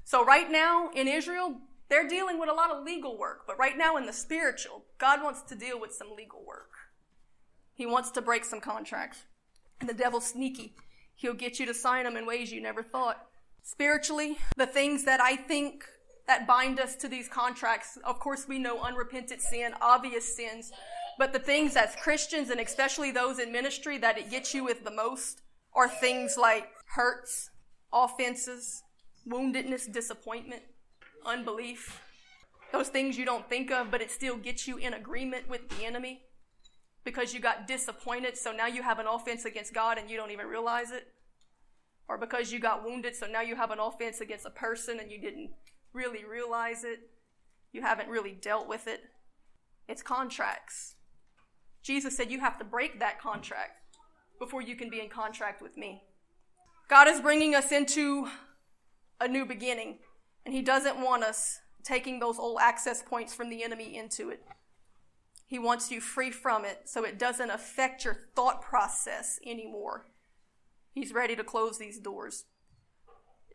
[0.05, 1.57] So, right now in Israel,
[1.89, 5.21] they're dealing with a lot of legal work, but right now in the spiritual, God
[5.21, 6.71] wants to deal with some legal work.
[7.73, 9.25] He wants to break some contracts.
[9.81, 10.77] And the devil's sneaky.
[11.17, 13.27] He'll get you to sign them in ways you never thought.
[13.65, 15.85] Spiritually, the things that I think
[16.27, 17.99] that bind us to these contracts.
[18.05, 20.73] Of course, we know unrepentant sin, obvious sins,
[21.19, 24.85] but the things as Christians and especially those in ministry that it gets you with
[24.85, 25.43] the most
[25.75, 27.51] are things like hurts,
[27.93, 28.83] offenses,
[29.29, 30.63] woundedness, disappointment,
[31.25, 32.01] unbelief.
[32.73, 35.85] Those things you don't think of, but it still gets you in agreement with the
[35.85, 36.23] enemy
[37.05, 40.31] because you got disappointed, so now you have an offense against God and you don't
[40.31, 41.09] even realize it.
[42.09, 45.11] Or because you got wounded, so now you have an offense against a person and
[45.11, 45.51] you didn't
[45.95, 47.09] really realize it.
[47.73, 49.01] You haven't really dealt with it.
[49.89, 50.97] It's contracts.
[51.83, 53.81] Jesus said you have to break that contract
[54.39, 56.03] before you can be in contract with me.
[56.89, 58.29] God is bringing us into
[59.21, 59.99] a new beginning,
[60.45, 64.43] and He doesn't want us taking those old access points from the enemy into it.
[65.47, 70.07] He wants you free from it so it doesn't affect your thought process anymore.
[70.93, 72.45] He's ready to close these doors.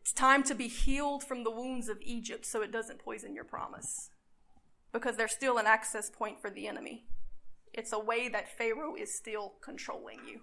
[0.00, 3.44] It's time to be healed from the wounds of Egypt so it doesn't poison your
[3.44, 4.10] promise.
[4.92, 7.04] Because there's still an access point for the enemy.
[7.72, 10.40] It's a way that Pharaoh is still controlling you.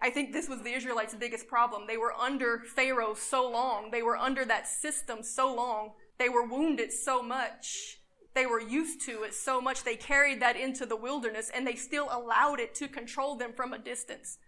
[0.00, 1.84] I think this was the Israelites' biggest problem.
[1.86, 6.46] They were under Pharaoh so long, they were under that system so long, they were
[6.46, 8.00] wounded so much,
[8.34, 11.76] they were used to it so much, they carried that into the wilderness and they
[11.76, 14.38] still allowed it to control them from a distance.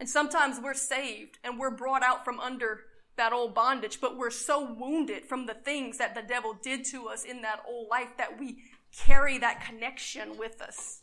[0.00, 2.80] And sometimes we're saved and we're brought out from under
[3.16, 7.08] that old bondage, but we're so wounded from the things that the devil did to
[7.08, 8.58] us in that old life that we
[8.96, 11.02] carry that connection with us.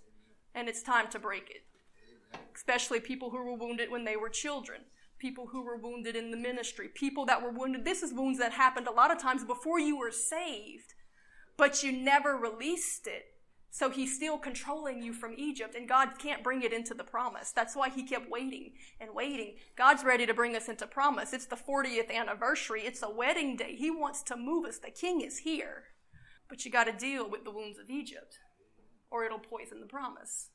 [0.55, 1.63] And it's time to break it.
[2.55, 4.81] Especially people who were wounded when they were children,
[5.17, 7.85] people who were wounded in the ministry, people that were wounded.
[7.85, 10.93] This is wounds that happened a lot of times before you were saved,
[11.57, 13.32] but you never released it
[13.73, 17.51] so he's still controlling you from Egypt, and God can't bring it into the promise.
[17.51, 19.55] That's why he kept waiting and waiting.
[19.75, 21.33] God's ready to bring us into promise.
[21.33, 23.75] It's the 40th anniversary, it's a wedding day.
[23.75, 24.77] He wants to move us.
[24.77, 25.85] The king is here.
[26.47, 28.37] But you got to deal with the wounds of Egypt,
[29.09, 30.49] or it'll poison the promise.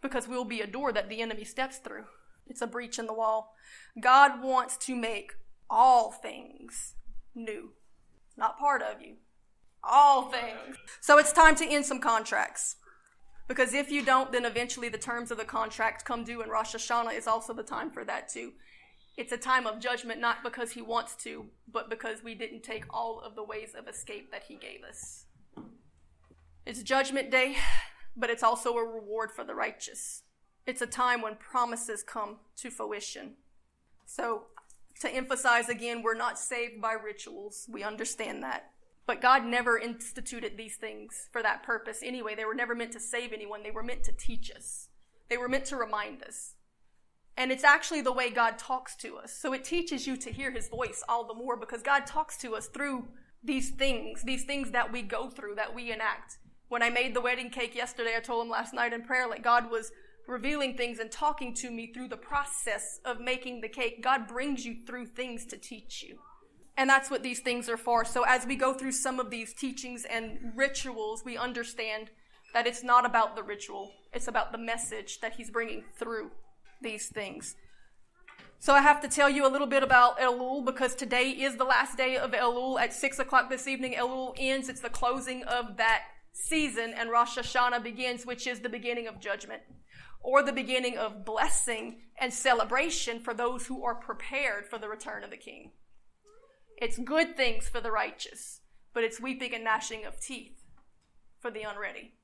[0.00, 2.04] Because we'll be a door that the enemy steps through.
[2.46, 3.56] It's a breach in the wall.
[4.00, 5.32] God wants to make
[5.68, 6.94] all things
[7.34, 7.70] new,
[8.36, 9.16] not part of you
[9.84, 10.76] all things.
[11.00, 12.76] So it's time to end some contracts
[13.48, 16.74] Because if you don't, then eventually the terms of the contract come due, and Rosh
[16.74, 18.52] Hashanah is also the time for that too.
[19.16, 22.84] It's a time of judgment, not because He wants to, but because we didn't take
[22.90, 25.26] all of the ways of escape that He gave us.
[26.66, 27.56] It's Judgment Day,
[28.16, 30.22] but it's also a reward for the righteous.
[30.66, 33.34] It's a time when promises come to fruition.
[34.06, 34.44] So,
[35.00, 37.68] to emphasize again, we're not saved by rituals.
[37.70, 38.71] We understand that.
[39.06, 42.34] But God never instituted these things for that purpose anyway.
[42.34, 44.88] They were never meant to save anyone, they were meant to teach us,
[45.28, 46.54] they were meant to remind us.
[47.36, 49.32] And it's actually the way God talks to us.
[49.32, 52.54] So it teaches you to hear his voice all the more because God talks to
[52.54, 53.08] us through
[53.42, 56.38] these things, these things that we go through, that we enact.
[56.68, 59.42] When I made the wedding cake yesterday, I told him last night in prayer, like
[59.42, 59.92] God was
[60.28, 64.02] revealing things and talking to me through the process of making the cake.
[64.02, 66.18] God brings you through things to teach you.
[66.76, 68.04] And that's what these things are for.
[68.04, 72.10] So as we go through some of these teachings and rituals, we understand
[72.54, 73.92] that it's not about the ritual.
[74.12, 76.30] It's about the message that he's bringing through
[76.80, 77.56] these things.
[78.58, 81.64] So I have to tell you a little bit about Elul because today is the
[81.64, 82.80] last day of Elul.
[82.80, 84.68] At six o'clock this evening, Elul ends.
[84.68, 86.02] It's the closing of that
[86.32, 89.62] season and Rosh Hashanah begins, which is the beginning of judgment
[90.22, 95.24] or the beginning of blessing and celebration for those who are prepared for the return
[95.24, 95.72] of the King.
[96.82, 98.60] It's good things for the righteous,
[98.92, 100.64] but it's weeping and gnashing of teeth
[101.38, 102.14] for the unready.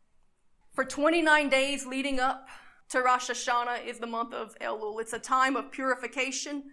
[0.74, 2.48] For 29 days leading up
[2.88, 5.00] to Rosh Hashanah is the month of Elul.
[5.00, 6.64] It's a time of purification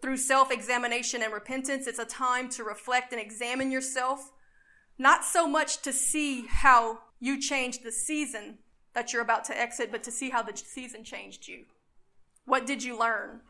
[0.00, 1.86] through self examination and repentance.
[1.86, 4.32] It's a time to reflect and examine yourself,
[4.96, 8.60] not so much to see how you changed the season
[8.94, 11.64] that you're about to exit, but to see how the season changed you.
[12.46, 13.42] What did you learn?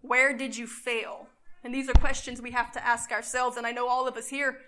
[0.00, 1.26] Where did you fail?
[1.66, 3.56] And these are questions we have to ask ourselves.
[3.56, 4.58] And I know all of us here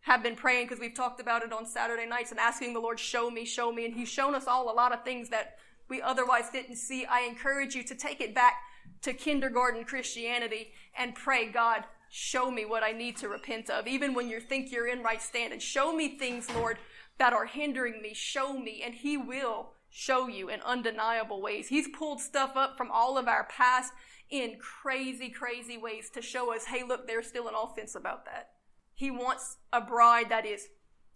[0.00, 2.98] have been praying because we've talked about it on Saturday nights and asking the Lord,
[2.98, 3.84] show me, show me.
[3.84, 5.58] And He's shown us all a lot of things that
[5.90, 7.04] we otherwise didn't see.
[7.04, 8.54] I encourage you to take it back
[9.02, 13.86] to kindergarten Christianity and pray, God, show me what I need to repent of.
[13.86, 16.78] Even when you think you're in right standing, show me things, Lord,
[17.18, 18.14] that are hindering me.
[18.14, 18.82] Show me.
[18.82, 21.68] And He will show you in undeniable ways.
[21.68, 23.92] He's pulled stuff up from all of our past
[24.30, 28.48] in crazy, crazy ways to show us, hey, look, there's still an offense about that.
[28.94, 30.68] He wants a bride that is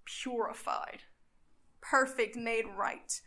[0.05, 1.03] purified,
[1.81, 3.21] perfect, made right,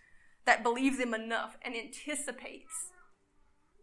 [0.45, 2.91] that believes him enough and anticipates.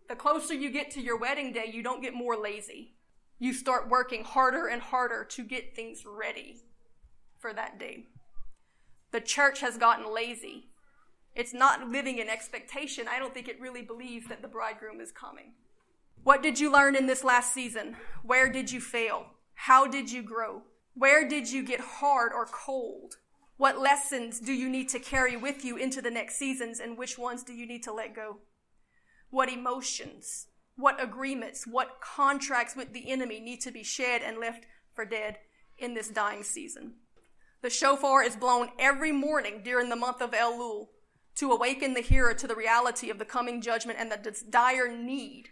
[0.08, 2.96] The closer you get to your wedding day, you don't get more lazy.
[3.38, 6.56] You start working harder and harder to get things ready
[7.38, 8.04] for that day.
[9.12, 10.68] The church has gotten lazy.
[11.34, 13.06] It's not living in expectation.
[13.08, 15.52] I don't think it really believes that the bridegroom is coming.
[16.22, 17.96] What did you learn in this last season?
[18.22, 19.26] Where did you fail?
[19.54, 20.62] How did you grow?
[20.94, 23.14] Where did you get hard or cold?
[23.56, 27.18] What lessons do you need to carry with you into the next seasons and which
[27.18, 28.38] ones do you need to let go?
[29.30, 34.66] What emotions, what agreements, what contracts with the enemy need to be shed and left
[34.94, 35.38] for dead
[35.78, 36.94] in this dying season?
[37.62, 40.88] The shofar is blown every morning during the month of Elul
[41.36, 45.50] to awaken the hearer to the reality of the coming judgment and the dire need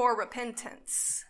[0.00, 1.26] for repentance.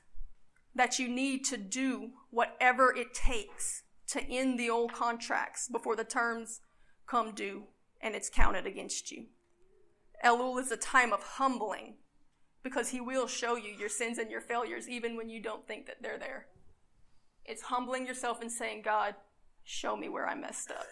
[0.77, 6.05] That you need to do whatever it takes to end the old contracts before the
[6.05, 6.61] terms
[7.05, 7.65] come due
[8.01, 9.25] and it's counted against you.
[10.25, 11.95] Elul is a time of humbling
[12.63, 15.87] because he will show you your sins and your failures even when you don't think
[15.87, 16.47] that they're there.
[17.45, 19.17] It's humbling yourself and saying, God,
[19.65, 20.87] show me where I messed up.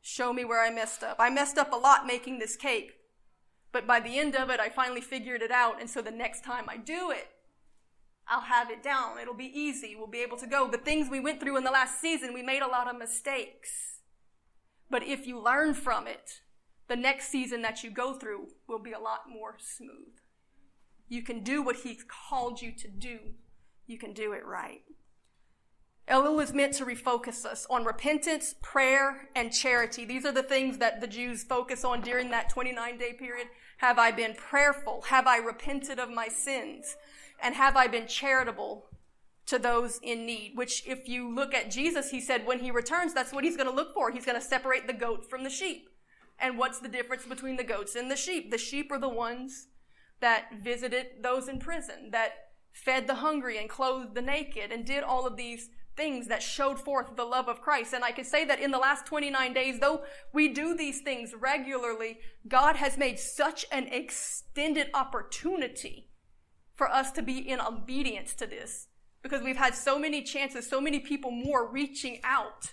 [0.00, 1.16] Show me where I messed up.
[1.18, 2.99] I messed up a lot making this cake.
[3.72, 5.80] But by the end of it, I finally figured it out.
[5.80, 7.28] And so the next time I do it,
[8.26, 9.18] I'll have it down.
[9.18, 9.94] It'll be easy.
[9.96, 10.68] We'll be able to go.
[10.68, 14.00] The things we went through in the last season, we made a lot of mistakes.
[14.88, 16.40] But if you learn from it,
[16.88, 20.14] the next season that you go through will be a lot more smooth.
[21.08, 23.18] You can do what He's called you to do.
[23.86, 24.82] You can do it right.
[26.10, 30.04] Elul is meant to refocus us on repentance, prayer, and charity.
[30.04, 33.46] These are the things that the Jews focus on during that 29 day period.
[33.78, 35.02] Have I been prayerful?
[35.02, 36.96] Have I repented of my sins?
[37.40, 38.86] And have I been charitable
[39.46, 40.52] to those in need?
[40.56, 43.68] Which, if you look at Jesus, he said when he returns, that's what he's going
[43.68, 44.10] to look for.
[44.10, 45.88] He's going to separate the goat from the sheep.
[46.40, 48.50] And what's the difference between the goats and the sheep?
[48.50, 49.68] The sheep are the ones
[50.20, 52.32] that visited those in prison, that
[52.72, 55.70] fed the hungry and clothed the naked and did all of these
[56.00, 57.92] things that showed forth the love of Christ.
[57.92, 61.34] And I can say that in the last 29 days, though we do these things
[61.38, 66.08] regularly, God has made such an extended opportunity
[66.74, 68.88] for us to be in obedience to this
[69.22, 72.72] because we've had so many chances, so many people more reaching out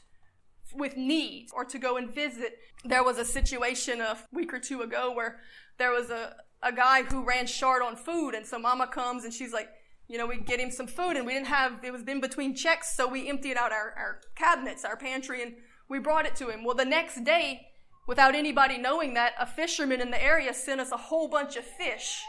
[0.73, 2.59] with needs or to go and visit.
[2.85, 5.41] There was a situation a week or two ago where
[5.77, 9.33] there was a, a guy who ran short on food and so mama comes and
[9.33, 9.67] she's like,
[10.07, 12.55] you know, we'd get him some food and we didn't have, it was in between
[12.55, 15.53] checks, so we emptied out our, our cabinets, our pantry, and
[15.89, 16.63] we brought it to him.
[16.63, 17.67] Well, the next day,
[18.07, 21.65] without anybody knowing that, a fisherman in the area sent us a whole bunch of
[21.65, 22.21] fish.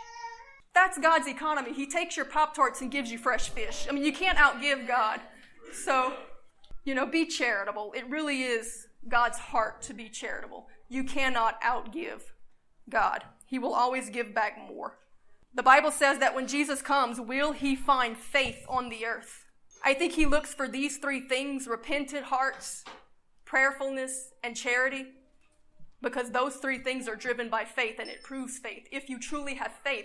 [0.74, 1.72] That's God's economy.
[1.72, 3.86] He takes your Pop Tarts and gives you fresh fish.
[3.88, 5.20] I mean, you can't outgive God.
[5.72, 6.14] So,
[6.84, 7.92] you know, be charitable.
[7.96, 10.66] It really is God's heart to be charitable.
[10.88, 12.22] You cannot outgive
[12.88, 14.98] God, He will always give back more.
[15.58, 19.44] The Bible says that when Jesus comes, will he find faith on the earth?
[19.84, 22.84] I think he looks for these three things repentant hearts,
[23.44, 25.06] prayerfulness, and charity,
[26.00, 28.86] because those three things are driven by faith and it proves faith.
[28.92, 30.04] If you truly have faith,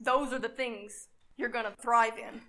[0.00, 2.40] those are the things you're going to thrive in.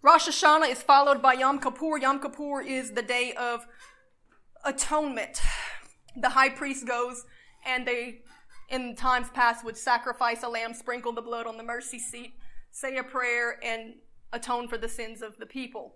[0.00, 1.98] Rosh Hashanah is followed by Yom Kippur.
[1.98, 3.66] Yom Kippur is the day of
[4.64, 5.38] atonement.
[6.16, 7.26] The high priest goes
[7.66, 8.22] and they
[8.70, 12.34] in times past would sacrifice a lamb, sprinkle the blood on the mercy seat,
[12.70, 13.94] say a prayer, and
[14.32, 15.94] atone for the sins of the people.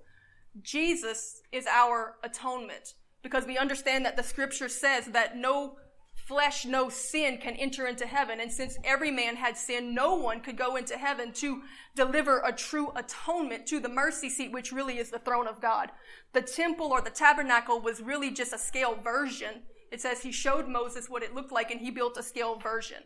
[0.60, 5.76] Jesus is our atonement because we understand that the scripture says that no
[6.14, 8.40] flesh, no sin can enter into heaven.
[8.40, 11.62] And since every man had sinned, no one could go into heaven to
[11.94, 15.90] deliver a true atonement to the mercy seat, which really is the throne of God.
[16.32, 20.68] The temple or the tabernacle was really just a scale version it says he showed
[20.68, 23.04] Moses what it looked like and he built a scale version.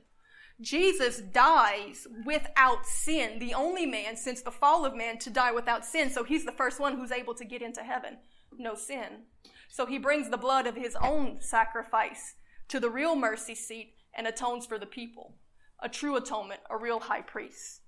[0.61, 5.85] Jesus dies without sin, the only man since the fall of man to die without
[5.85, 6.11] sin.
[6.11, 8.19] So he's the first one who's able to get into heaven.
[8.59, 9.25] No sin.
[9.69, 12.35] So he brings the blood of his own sacrifice
[12.69, 15.35] to the real mercy seat and atones for the people.
[15.81, 17.83] A true atonement, a real high priest.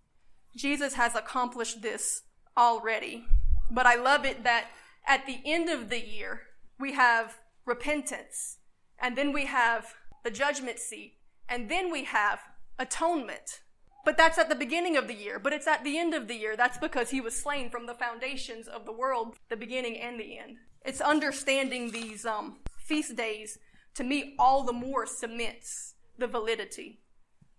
[0.56, 2.22] Jesus has accomplished this
[2.56, 3.24] already.
[3.70, 4.66] But I love it that
[5.06, 6.42] at the end of the year,
[6.78, 8.58] we have repentance
[9.00, 9.94] and then we have
[10.24, 11.16] the judgment seat,
[11.48, 12.40] and then we have
[12.78, 13.60] atonement.
[14.04, 16.34] But that's at the beginning of the year, but it's at the end of the
[16.34, 16.56] year.
[16.56, 20.38] That's because he was slain from the foundations of the world, the beginning and the
[20.38, 20.56] end.
[20.84, 23.58] It's understanding these um, feast days
[23.94, 27.00] to me all the more cements the validity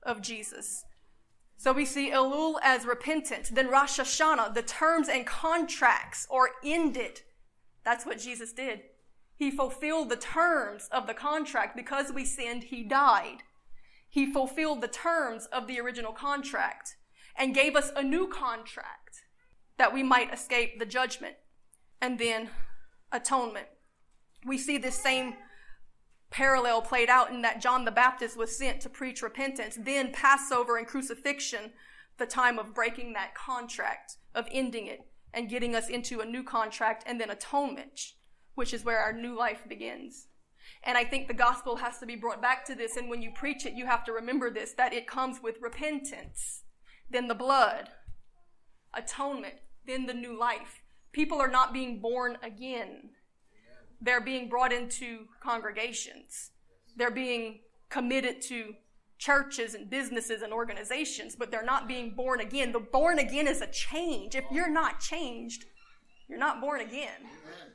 [0.04, 0.84] of Jesus.
[1.58, 7.22] So we see Elul as repentant, then Rosh Hashanah, the terms and contracts are ended.
[7.84, 8.82] That's what Jesus did.
[9.42, 11.76] He fulfilled the terms of the contract.
[11.76, 13.38] Because we sinned, he died.
[14.08, 16.96] He fulfilled the terms of the original contract
[17.36, 19.24] and gave us a new contract
[19.78, 21.38] that we might escape the judgment.
[22.00, 22.52] And then
[23.12, 23.66] atonement.
[24.46, 25.34] We see this same
[26.30, 30.78] parallel played out in that John the Baptist was sent to preach repentance, then Passover
[30.78, 31.72] and crucifixion,
[32.20, 36.44] the time of breaking that contract, of ending it and getting us into a new
[36.44, 38.14] contract, and then atonement
[38.56, 40.28] which is where our new life begins.
[40.84, 42.98] And I think the gospel has to be brought back to this.
[42.98, 46.64] And when you preach it, you have to remember this that it comes with repentance,
[47.10, 47.90] then the blood,
[48.94, 50.82] atonement, then the new life.
[51.12, 53.10] People are not being born again,
[54.00, 56.52] they're being brought into congregations,
[56.96, 58.74] they're being committed to
[59.18, 62.72] churches and businesses and organizations, but they're not being born again.
[62.72, 64.34] The born again is a change.
[64.34, 65.66] If you're not changed,
[66.28, 67.20] you're not born again.
[67.20, 67.71] Amen.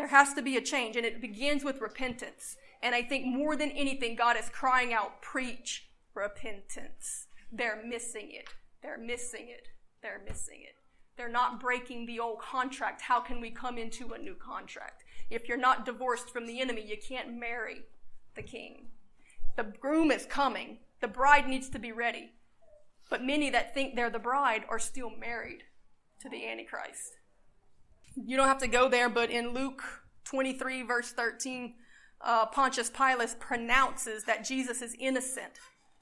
[0.00, 2.56] There has to be a change, and it begins with repentance.
[2.82, 7.26] And I think more than anything, God is crying out, preach repentance.
[7.52, 8.48] They're missing it.
[8.82, 9.68] They're missing it.
[10.00, 10.76] They're missing it.
[11.18, 13.02] They're not breaking the old contract.
[13.02, 15.04] How can we come into a new contract?
[15.28, 17.82] If you're not divorced from the enemy, you can't marry
[18.36, 18.86] the king.
[19.56, 20.78] The groom is coming.
[21.02, 22.30] The bride needs to be ready.
[23.10, 25.64] But many that think they're the bride are still married
[26.22, 27.18] to the Antichrist.
[28.16, 29.82] You don't have to go there, but in Luke
[30.24, 31.74] 23, verse 13,
[32.20, 35.58] uh, Pontius Pilate pronounces that Jesus is innocent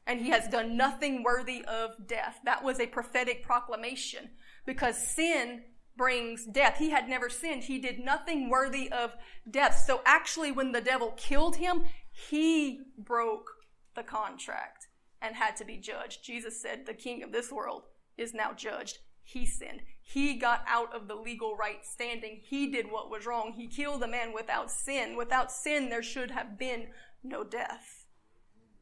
[0.07, 2.41] and he has done nothing worthy of death.
[2.45, 4.31] That was a prophetic proclamation
[4.65, 5.63] because sin
[5.97, 6.77] brings death.
[6.79, 7.65] He had never sinned.
[7.65, 9.15] He did nothing worthy of
[9.51, 9.85] death.
[9.87, 13.51] So actually, when the devil killed him, he broke
[13.95, 14.87] the contract
[15.21, 16.25] and had to be judged.
[16.25, 17.83] Jesus said, The king of this world
[18.17, 18.99] is now judged.
[19.29, 19.83] He sinned.
[20.01, 22.41] He got out of the legal right standing.
[22.43, 23.53] He did what was wrong.
[23.55, 25.19] He killed a man without sin.
[25.19, 26.87] Without sin, there should have been
[27.23, 28.07] no death.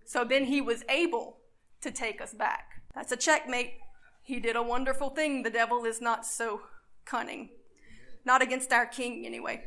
[0.04, 1.38] So then he was able
[1.80, 2.82] to take us back.
[2.94, 3.72] That's a checkmate.
[4.22, 5.42] He did a wonderful thing.
[5.42, 6.60] The devil is not so
[7.04, 7.48] cunning.
[8.24, 9.64] Not against our king, anyway.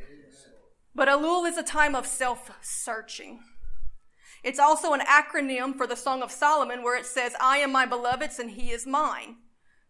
[0.94, 3.40] But Elul is a time of self searching.
[4.42, 7.84] It's also an acronym for the Song of Solomon where it says, I am my
[7.84, 9.36] beloved's and he is mine.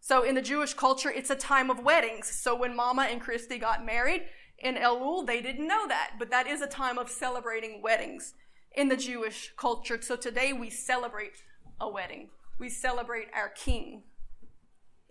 [0.03, 2.27] So in the Jewish culture, it's a time of weddings.
[2.27, 4.23] So when Mama and Christy got married,
[4.57, 8.33] In Elul, they didn't know that, but that is a time of celebrating weddings
[8.71, 10.01] in the Jewish culture.
[10.01, 11.43] So today we celebrate
[11.79, 12.29] a wedding.
[12.57, 14.01] We celebrate our king.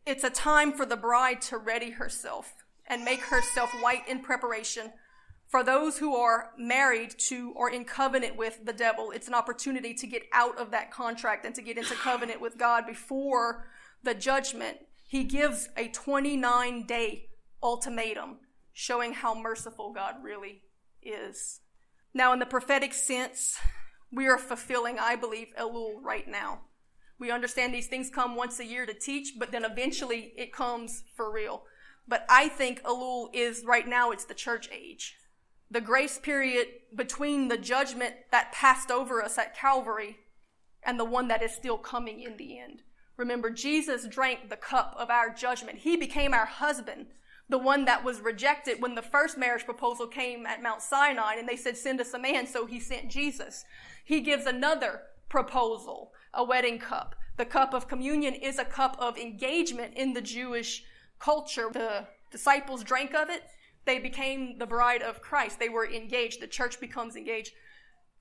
[0.04, 2.54] It's a time for the bride to ready herself
[2.86, 4.92] and make herself white in preparation.
[5.46, 9.94] For those who are married to or in covenant with the devil, it's an opportunity
[9.94, 13.66] to get out of that contract and to get into covenant with God before
[14.02, 14.78] the judgment.
[15.08, 17.26] He gives a 29 day
[17.62, 18.38] ultimatum
[18.72, 20.62] showing how merciful God really
[21.02, 21.60] is.
[22.14, 23.58] Now, in the prophetic sense,
[24.12, 26.62] we are fulfilling, I believe, Elul right now.
[27.18, 31.04] We understand these things come once a year to teach, but then eventually it comes
[31.14, 31.64] for real.
[32.08, 35.16] But I think Elul is right now, it's the church age.
[35.70, 40.16] The grace period between the judgment that passed over us at Calvary
[40.82, 42.82] and the one that is still coming in the end.
[43.20, 45.80] Remember, Jesus drank the cup of our judgment.
[45.80, 47.08] He became our husband
[47.50, 51.46] the one that was rejected when the first marriage proposal came at Mount Sinai and
[51.46, 52.46] they said, send us a man.
[52.46, 53.66] So he sent Jesus.
[54.06, 57.14] He gives another proposal, a wedding cup.
[57.36, 60.82] The cup of communion is a cup of engagement in the Jewish
[61.18, 61.68] culture.
[61.70, 63.42] The disciples drank of it.
[63.84, 65.58] They became the bride of Christ.
[65.58, 66.40] They were engaged.
[66.40, 67.52] The church becomes engaged.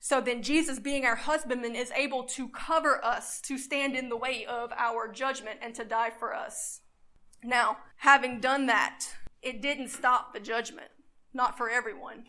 [0.02, 4.16] So then Jesus being our husbandman is able to cover us, to stand in the
[4.16, 6.80] way of our judgment and to die for us.
[7.44, 9.04] Now, having done that,
[9.42, 10.88] it didn't stop the judgment,
[11.34, 12.24] not for everyone.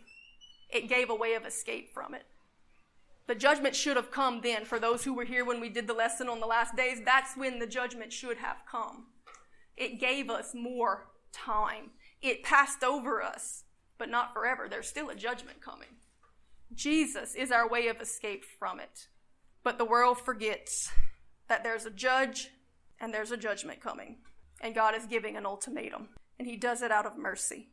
[0.70, 2.24] It gave a way of escape from it.
[3.28, 4.66] The judgment should have come then.
[4.66, 7.38] For those who were here when we did the lesson on the last days, that's
[7.38, 9.06] when the judgment should have come.
[9.78, 11.92] It gave us more time.
[12.22, 13.64] It passed over us,
[13.98, 14.68] but not forever.
[14.70, 15.88] There's still a judgment coming.
[16.74, 19.08] Jesus is our way of escape from it.
[19.64, 20.92] But the world forgets
[21.48, 22.50] that there's a judge
[23.00, 24.18] and there's a judgment coming.
[24.62, 26.10] And God is giving an ultimatum
[26.40, 27.70] and he does it out of mercy.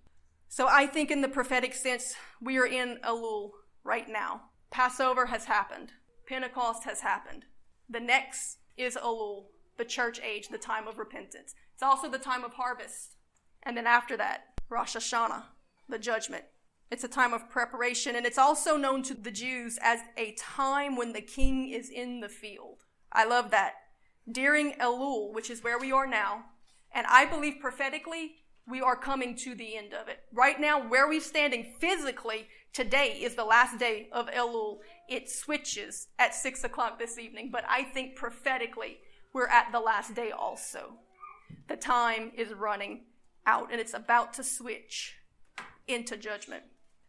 [0.49, 3.51] So I think in the prophetic sense, we are in Elul
[3.85, 4.43] right now.
[4.71, 5.93] Passover has happened.
[6.27, 7.45] Pentecost has happened.
[7.89, 9.47] The next is Elul,
[9.77, 11.55] the church age, the time of repentance.
[11.75, 13.17] It's also the time of harvest.
[13.63, 15.45] And then after that, Rosh Hashanah,
[15.89, 16.45] the judgment.
[16.91, 20.97] It's a time of preparation, and it's also known to the Jews as a time
[20.97, 22.84] when the king is in the field.
[23.12, 23.74] I love that.
[24.30, 26.45] During Elul, which is where we are now,
[26.93, 28.36] and I believe prophetically,
[28.66, 30.20] we are coming to the end of it.
[30.32, 34.78] Right now, where we're standing physically, today is the last day of Elul.
[35.09, 38.99] It switches at six o'clock this evening, but I think prophetically,
[39.32, 40.95] we're at the last day also.
[41.68, 43.05] The time is running
[43.47, 45.16] out and it's about to switch
[45.86, 46.64] into judgment.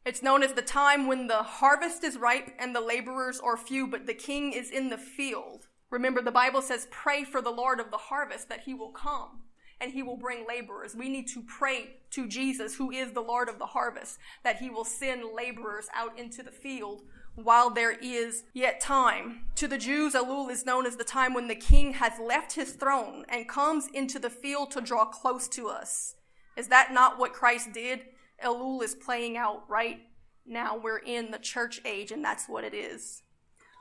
[0.05, 3.85] It's known as the time when the harvest is ripe and the laborers are few,
[3.85, 5.67] but the king is in the field.
[5.91, 9.41] Remember, the Bible says, pray for the Lord of the harvest that he will come
[9.81, 10.95] and he will bring laborers.
[10.95, 14.69] We need to pray to Jesus, who is the Lord of the harvest, that he
[14.69, 17.03] will send laborers out into the field
[17.35, 19.45] while there is yet time.
[19.55, 22.73] To the Jews, Elul is known as the time when the king has left his
[22.73, 26.15] throne and comes into the field to draw close to us.
[26.57, 28.01] Is that not what Christ did?
[28.43, 29.99] Elul is playing out right
[30.45, 30.77] now.
[30.77, 33.23] We're in the church age, and that's what it is.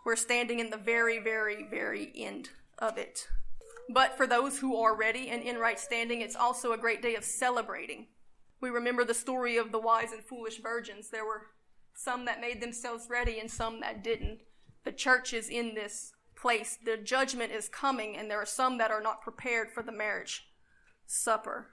[0.05, 3.29] We're standing in the very, very, very end of it.
[3.89, 7.15] But for those who are ready and in right standing, it's also a great day
[7.15, 8.09] of celebrating.
[8.61, 11.11] We remember the story of the wise and foolish virgins.
[11.11, 11.47] There were
[11.95, 14.41] some that made themselves ready and some that didn't.
[14.85, 16.79] The church is in this place.
[16.85, 20.49] The judgment is coming, and there are some that are not prepared for the marriage
[21.07, 21.69] supper.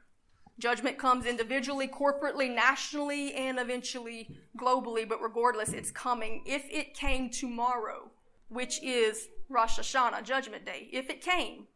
[0.57, 6.43] Judgment comes individually, corporately, nationally, and eventually globally, but regardless, it's coming.
[6.45, 8.09] If it came tomorrow,
[8.47, 11.67] which is Rosh Hashanah, Judgment Day, if it came,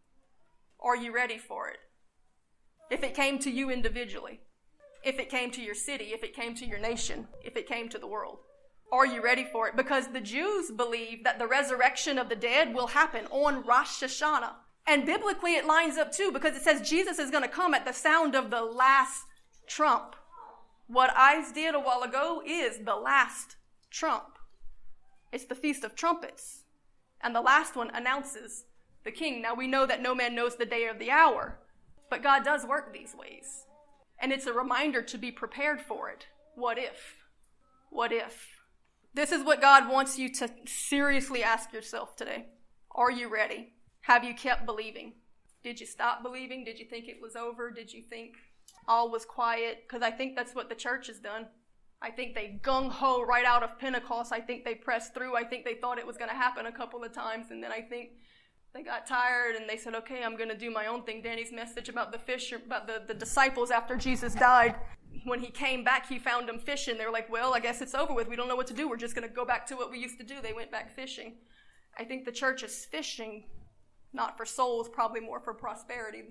[0.79, 1.79] are you ready for it?
[2.89, 4.39] If it came to you individually,
[5.03, 7.89] if it came to your city, if it came to your nation, if it came
[7.89, 8.39] to the world,
[8.91, 9.75] are you ready for it?
[9.75, 14.53] Because the Jews believe that the resurrection of the dead will happen on Rosh Hashanah.
[14.89, 17.85] And biblically, it lines up too because it says Jesus is going to come at
[17.85, 19.23] the sound of the last
[19.67, 20.15] trump.
[20.87, 23.57] What I did a while ago is the last
[23.91, 24.39] trump.
[25.31, 26.63] It's the Feast of Trumpets.
[27.21, 28.63] And the last one announces
[29.03, 29.43] the king.
[29.43, 31.59] Now we know that no man knows the day or the hour,
[32.09, 33.65] but God does work these ways.
[34.19, 36.25] And it's a reminder to be prepared for it.
[36.55, 37.27] What if?
[37.91, 38.47] What if?
[39.13, 42.47] This is what God wants you to seriously ask yourself today.
[42.95, 43.73] Are you ready?
[44.09, 45.13] Have you kept believing?
[45.63, 46.65] Did you stop believing?
[46.65, 47.69] Did you think it was over?
[47.69, 48.37] Did you think
[48.87, 49.83] all was quiet?
[49.87, 51.45] Because I think that's what the church has done.
[52.01, 54.33] I think they gung ho right out of Pentecost.
[54.33, 55.35] I think they pressed through.
[55.35, 57.51] I think they thought it was going to happen a couple of times.
[57.51, 58.13] And then I think
[58.73, 61.21] they got tired and they said, okay, I'm going to do my own thing.
[61.21, 64.73] Danny's message about the fish, about the, the disciples after Jesus died.
[65.25, 66.97] when he came back, he found them fishing.
[66.97, 68.27] They were like, well, I guess it's over with.
[68.27, 68.89] We don't know what to do.
[68.89, 70.41] We're just going to go back to what we used to do.
[70.41, 71.35] They went back fishing.
[71.95, 73.43] I think the church is fishing,
[74.13, 76.23] not for souls, probably more for prosperity.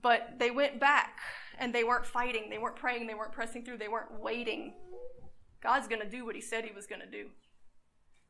[0.00, 1.18] But they went back
[1.58, 2.50] and they weren't fighting.
[2.50, 3.06] They weren't praying.
[3.06, 3.78] They weren't pressing through.
[3.78, 4.74] They weren't waiting.
[5.62, 7.30] God's going to do what he said he was going to do.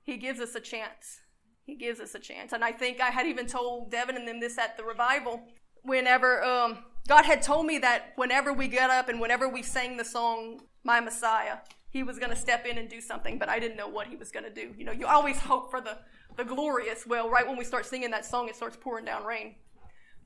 [0.03, 1.20] He gives us a chance.
[1.66, 2.53] He gives us a chance.
[2.53, 5.43] And I think I had even told Devin and them this at the revival.
[5.83, 9.97] Whenever um, God had told me that whenever we get up and whenever we sang
[9.97, 11.59] the song, My Messiah,
[11.91, 14.16] he was going to step in and do something, but I didn't know what he
[14.16, 14.74] was going to do.
[14.76, 15.99] You know, you always hope for the,
[16.39, 17.05] the glorious.
[17.07, 19.57] Well, right when we start singing that song, it starts pouring down rain.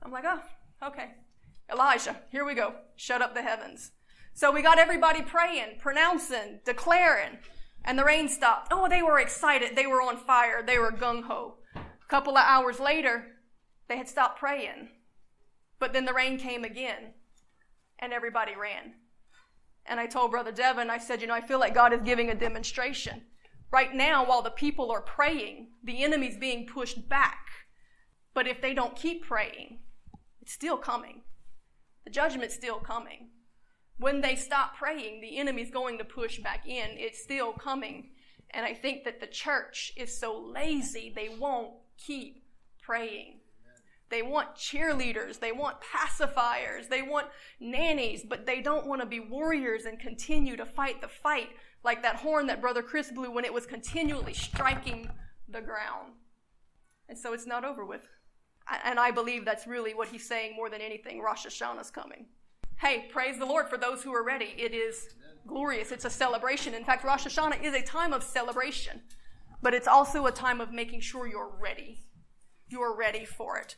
[0.03, 0.41] I'm like, oh,
[0.87, 1.13] okay.
[1.73, 2.75] Elijah, here we go.
[2.97, 3.93] Shut up the heavens.
[4.35, 7.39] So we got everybody praying, pronouncing, declaring,
[7.85, 8.69] and the rain stopped.
[8.71, 9.75] Oh, they were excited.
[9.75, 10.63] They were on fire.
[10.65, 11.57] They were gung ho.
[11.75, 13.27] A couple of hours later,
[13.89, 14.91] they had stopped praying.
[15.79, 17.15] But then the rain came again,
[17.99, 18.95] and everybody ran.
[19.87, 22.31] And I told Brother Devin, I said, you know, I feel like God is giving
[22.31, 23.23] a demonstration.
[23.73, 27.47] Right now, while the people are praying, the enemy's being pushed back.
[28.35, 29.79] But if they don't keep praying,
[30.43, 31.23] it's still coming.
[32.05, 33.31] The judgment's still coming.
[33.99, 36.91] When they stop praying, the enemy's going to push back in.
[36.99, 38.11] It's still coming.
[38.51, 42.43] And I think that the church is so lazy, they won't keep
[42.83, 43.39] praying.
[44.11, 47.29] They want cheerleaders, they want pacifiers, they want
[47.61, 51.49] nannies, but they don't want to be warriors and continue to fight the fight
[51.85, 55.11] like that horn that Brother Chris blew when it was continually striking
[55.49, 56.13] the ground.
[57.09, 58.07] And so it's not over with.
[58.85, 61.21] And I believe that's really what he's saying more than anything.
[61.21, 62.27] Rosh Hashanah's coming.
[62.79, 64.55] Hey, praise the Lord for those who are ready.
[64.57, 65.09] It is
[65.47, 65.93] glorious.
[65.93, 66.75] It's a celebration.
[66.75, 69.03] In fact, Rosh Hashanah is a time of celebration,
[69.61, 72.05] but it's also a time of making sure you're ready.
[72.69, 73.77] You're ready for it.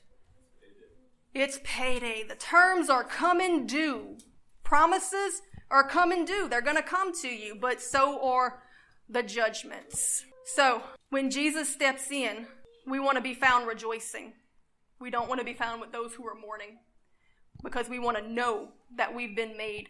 [1.32, 2.22] It's payday.
[2.22, 4.18] The terms are coming due.
[4.62, 5.42] Promises
[5.74, 6.48] are and do.
[6.48, 8.62] They're going to come to you, but so are
[9.08, 10.24] the judgments.
[10.54, 12.46] So, when Jesus steps in,
[12.86, 14.34] we want to be found rejoicing.
[15.00, 16.78] We don't want to be found with those who are mourning
[17.62, 19.88] because we want to know that we've been made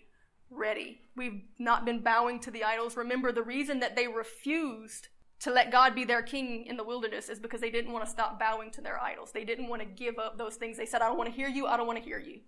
[0.50, 1.00] ready.
[1.16, 2.96] We've not been bowing to the idols.
[2.96, 5.08] Remember, the reason that they refused
[5.40, 8.10] to let God be their king in the wilderness is because they didn't want to
[8.10, 9.32] stop bowing to their idols.
[9.32, 10.78] They didn't want to give up those things.
[10.78, 11.66] They said, I don't want to hear you.
[11.66, 12.40] I don't want to hear you.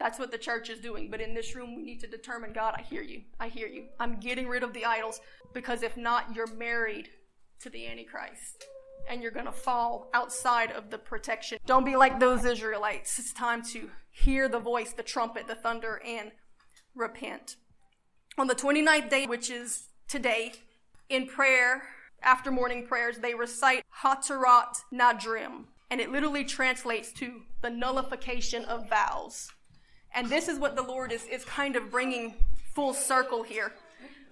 [0.00, 1.10] That's what the church is doing.
[1.10, 3.20] But in this room, we need to determine God, I hear you.
[3.38, 3.84] I hear you.
[4.00, 5.20] I'm getting rid of the idols
[5.52, 7.10] because if not, you're married
[7.60, 8.64] to the Antichrist
[9.08, 11.58] and you're going to fall outside of the protection.
[11.66, 13.18] Don't be like those Israelites.
[13.18, 16.32] It's time to hear the voice, the trumpet, the thunder, and
[16.94, 17.56] repent.
[18.38, 20.52] On the 29th day, which is today,
[21.10, 21.82] in prayer,
[22.22, 28.88] after morning prayers, they recite Hatarat Nedarim, and it literally translates to the nullification of
[28.88, 29.50] vows.
[30.14, 32.34] And this is what the Lord is, is kind of bringing
[32.74, 33.72] full circle here.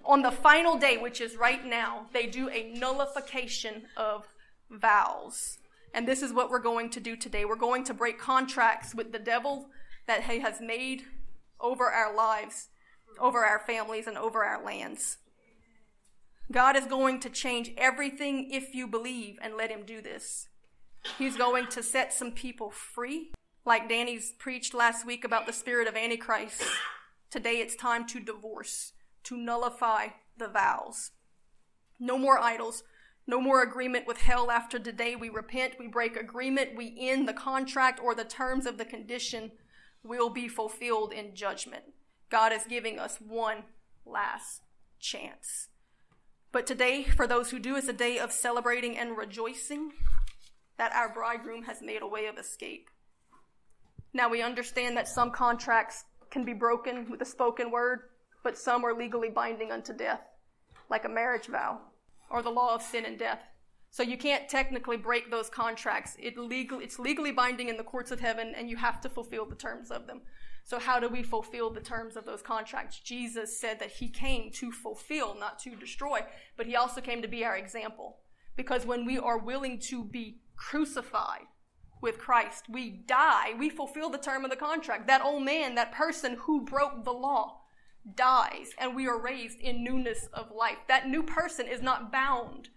[0.04, 4.26] On the final day, which is right now, they do a nullification of
[4.70, 5.58] vows.
[5.94, 7.44] And this is what we're going to do today.
[7.44, 9.68] We're going to break contracts with the devil
[10.06, 11.04] that he has made
[11.60, 12.68] over our lives,
[13.18, 15.18] over our families, and over our lands.
[16.50, 20.48] God is going to change everything if you believe and let him do this.
[21.18, 23.32] He's going to set some people free.
[23.68, 26.62] Like Danny's preached last week about the spirit of Antichrist.
[27.30, 28.94] Today it's time to divorce,
[29.24, 30.06] to nullify
[30.38, 31.10] the vows.
[32.00, 32.82] No more idols,
[33.26, 35.16] no more agreement with hell after today.
[35.16, 39.50] We repent, we break agreement, we end the contract or the terms of the condition
[40.02, 41.84] will be fulfilled in judgment.
[42.30, 43.64] God is giving us one
[44.06, 44.62] last
[44.98, 45.68] chance.
[46.52, 49.92] But today, for those who do, is a day of celebrating and rejoicing
[50.78, 52.88] that our bridegroom has made a way of escape.
[54.12, 58.00] Now, we understand that some contracts can be broken with a spoken word,
[58.42, 60.20] but some are legally binding unto death,
[60.90, 61.80] like a marriage vow
[62.30, 63.40] or the law of sin and death.
[63.90, 66.16] So you can't technically break those contracts.
[66.18, 69.46] It legal, it's legally binding in the courts of heaven, and you have to fulfill
[69.46, 70.22] the terms of them.
[70.64, 73.00] So, how do we fulfill the terms of those contracts?
[73.00, 76.20] Jesus said that he came to fulfill, not to destroy,
[76.58, 78.18] but he also came to be our example.
[78.56, 81.46] Because when we are willing to be crucified
[82.00, 85.06] with Christ, we die, we fulfill the term of the contract.
[85.06, 87.60] That old man, that person who broke the law,
[88.14, 90.78] dies, and we are raised in newness of life.
[90.88, 92.68] That new person is not bound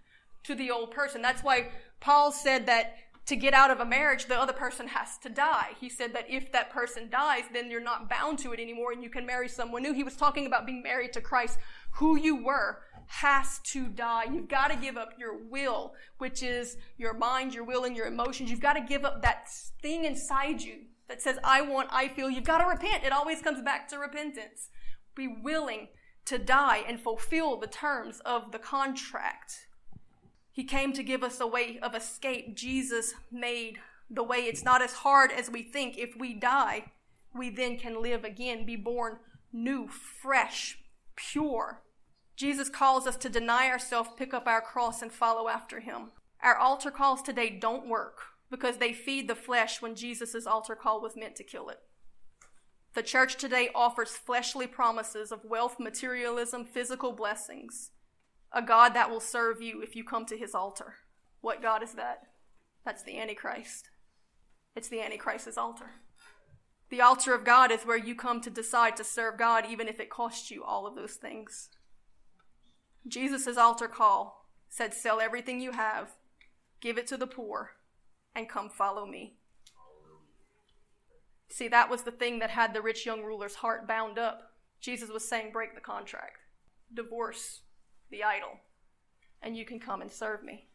[0.44, 1.22] to the old person.
[1.22, 1.70] That's why
[2.00, 2.96] Paul said that
[3.28, 5.70] to get out of a marriage, the other person has to die.
[5.80, 9.04] He said that if that person dies, then you're not bound to it anymore and
[9.04, 9.94] you can marry someone new.
[9.94, 11.60] He was talking about being married to Christ.
[11.96, 12.80] Who you were
[13.12, 14.24] has to die.
[14.24, 18.08] You've got to give up your will, which is your mind, your will, and your
[18.08, 18.50] emotions.
[18.50, 19.50] You've got to give up that
[19.82, 22.30] thing inside you that says, I want, I feel.
[22.30, 23.04] You've got to repent.
[23.04, 24.70] It always comes back to repentance.
[25.14, 25.90] be willing
[26.24, 29.68] to die and fulfill the terms of the contract.
[30.50, 32.56] He came to give us a way of escape.
[32.56, 34.38] Jesus made the way.
[34.38, 35.98] It's not as hard as we think.
[35.98, 36.94] If we die,
[37.36, 39.18] we then can live again, be born
[39.52, 40.80] new, fresh,
[41.18, 41.82] pure.
[42.42, 46.10] Jesus calls us to deny ourselves, pick up our cross, and follow after him.
[46.42, 48.18] Our altar calls today don't work
[48.50, 51.82] because they feed the flesh when Jesus' altar call was meant to kill it.
[52.96, 57.92] The church today offers fleshly promises of wealth, materialism, physical blessings,
[58.52, 60.96] a God that will serve you if you come to his altar.
[61.42, 62.24] What God is that?
[62.84, 63.92] That's the Antichrist.
[64.76, 65.92] It's the Antichrist's altar.
[66.90, 70.00] The altar of God is where you come to decide to serve God, even if
[70.00, 71.70] it costs you all of those things.
[73.08, 76.12] Jesus' altar call said, Sell everything you have,
[76.80, 77.72] give it to the poor,
[78.36, 79.36] and come follow me.
[81.50, 84.54] See, that was the thing that had the rich young ruler's heart bound up.
[84.80, 86.38] Jesus was saying, Break the contract,
[86.94, 87.62] divorce
[88.10, 88.60] the idol,
[89.42, 90.68] and you can come and serve me.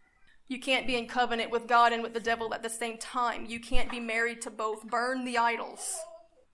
[0.48, 3.46] You can't be in covenant with God and with the devil at the same time.
[3.46, 4.86] You can't be married to both.
[4.86, 5.96] Burn the idols,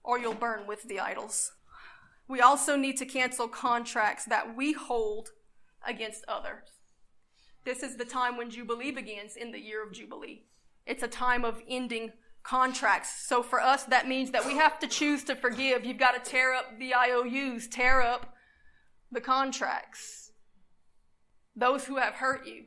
[0.03, 1.51] or you'll burn with the idols.
[2.27, 5.29] We also need to cancel contracts that we hold
[5.87, 6.69] against others.
[7.65, 10.43] This is the time when Jubilee begins in the year of Jubilee.
[10.85, 12.11] It's a time of ending
[12.43, 13.25] contracts.
[13.25, 15.85] So for us, that means that we have to choose to forgive.
[15.85, 18.33] You've got to tear up the IOUs, tear up
[19.11, 20.31] the contracts.
[21.55, 22.65] Those who have hurt you.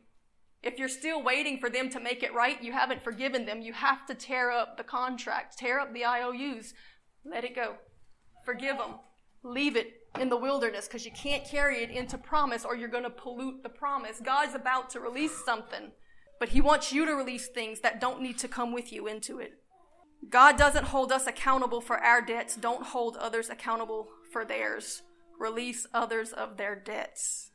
[0.62, 3.60] If you're still waiting for them to make it right, you haven't forgiven them.
[3.60, 6.72] You have to tear up the contract, tear up the IOUs,
[7.24, 7.74] let it go.
[8.44, 8.94] Forgive them.
[9.42, 13.02] Leave it in the wilderness because you can't carry it into promise or you're going
[13.04, 14.20] to pollute the promise.
[14.20, 15.92] God's about to release something,
[16.38, 19.38] but He wants you to release things that don't need to come with you into
[19.38, 19.52] it.
[20.28, 22.56] God doesn't hold us accountable for our debts.
[22.56, 25.02] Don't hold others accountable for theirs.
[25.38, 27.50] Release others of their debts.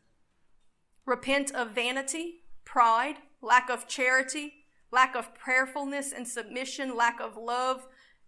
[1.06, 4.54] Repent of vanity, pride, lack of charity,
[4.92, 7.88] lack of prayerfulness and submission, lack of love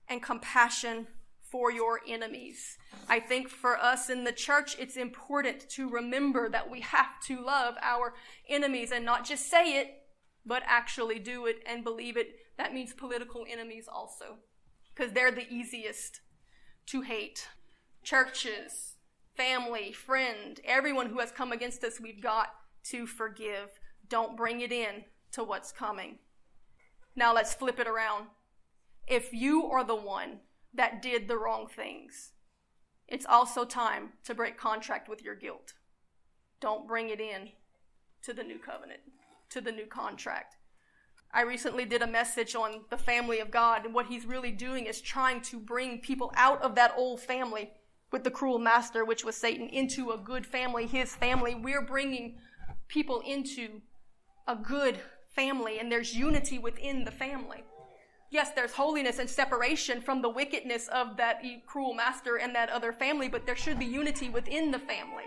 [0.09, 1.07] and compassion
[1.53, 2.79] for your enemies.
[3.07, 7.45] I think for us in the church, it's important to remember that we have to
[7.45, 8.15] love our
[8.49, 10.01] enemies and not just say it,
[10.43, 12.37] but actually do it and believe it.
[12.57, 14.39] That means political enemies also,
[14.95, 16.21] because they're the easiest
[16.87, 17.47] to hate.
[18.01, 18.95] Churches,
[19.37, 22.47] family, friend, everyone who has come against us, we've got
[22.85, 23.69] to forgive.
[24.09, 26.17] Don't bring it in to what's coming.
[27.15, 28.25] Now let's flip it around.
[29.05, 30.39] If you are the one
[30.73, 32.31] that did the wrong things,
[33.07, 35.73] it's also time to break contract with your guilt.
[36.59, 37.49] Don't bring it in
[38.23, 39.01] to the new covenant,
[39.49, 40.55] to the new contract.
[41.33, 44.85] I recently did a message on the family of God, and what he's really doing
[44.85, 47.71] is trying to bring people out of that old family
[48.11, 51.55] with the cruel master, which was Satan, into a good family, his family.
[51.55, 52.37] We're bringing
[52.87, 53.81] people into
[54.47, 54.99] a good
[55.35, 57.63] family and there's unity within the family.
[58.33, 62.91] Yes, there's holiness and separation from the wickedness of that cruel master and that other
[62.91, 65.25] family, but there should be unity within the family.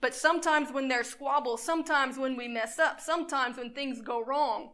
[0.00, 4.70] But sometimes when there's squabbles, sometimes when we mess up, sometimes when things go wrong,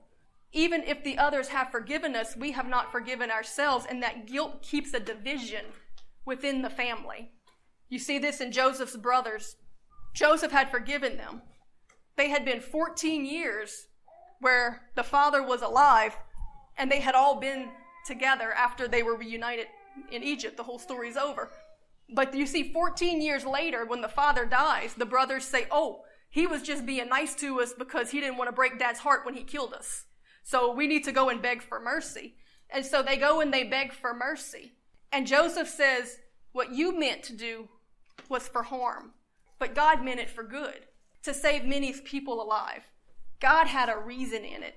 [0.53, 4.63] even if the others have forgiven us, we have not forgiven ourselves, and that guilt
[4.63, 5.67] keeps a division
[6.25, 7.33] within the family.
[7.91, 9.57] You see this in Joseph's brothers.
[10.15, 11.43] Joseph had forgiven them,
[12.17, 13.89] they had been 14 years
[14.41, 16.17] where the father was alive
[16.77, 17.69] and they had all been
[18.07, 19.67] together after they were reunited
[20.11, 20.57] in Egypt.
[20.57, 21.51] The whole story's over.
[22.15, 26.47] But you see, 14 years later, when the father dies, the brothers say, Oh, he
[26.47, 29.35] was just being nice to us because he didn't want to break dad's heart when
[29.35, 30.07] he killed us.
[30.43, 32.37] So we need to go and beg for mercy.
[32.71, 34.73] And so they go and they beg for mercy.
[35.13, 36.19] And Joseph says,
[36.53, 37.69] What you meant to do
[38.29, 39.13] was for harm,
[39.59, 40.87] but God meant it for good
[41.23, 42.83] to save many people alive.
[43.41, 44.75] God had a reason in it.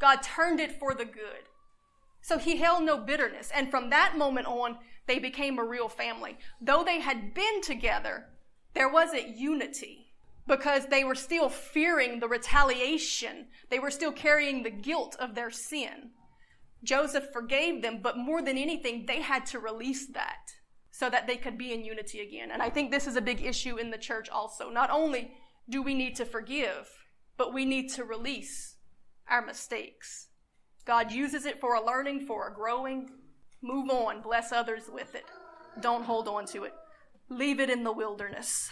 [0.00, 1.44] God turned it for the good.
[2.22, 3.50] So he held no bitterness.
[3.54, 6.38] And from that moment on, they became a real family.
[6.60, 8.26] Though they had been together,
[8.74, 10.12] there wasn't unity
[10.46, 13.46] because they were still fearing the retaliation.
[13.70, 16.10] They were still carrying the guilt of their sin.
[16.82, 20.54] Joseph forgave them, but more than anything, they had to release that
[20.90, 22.50] so that they could be in unity again.
[22.50, 24.70] And I think this is a big issue in the church also.
[24.70, 25.32] Not only
[25.68, 26.88] do we need to forgive,
[27.36, 28.76] but we need to release
[29.30, 30.28] our mistakes.
[30.84, 33.10] God uses it for a learning, for a growing.
[33.62, 35.24] Move on, bless others with it.
[35.80, 36.74] Don't hold on to it.
[37.28, 38.70] Leave it in the wilderness.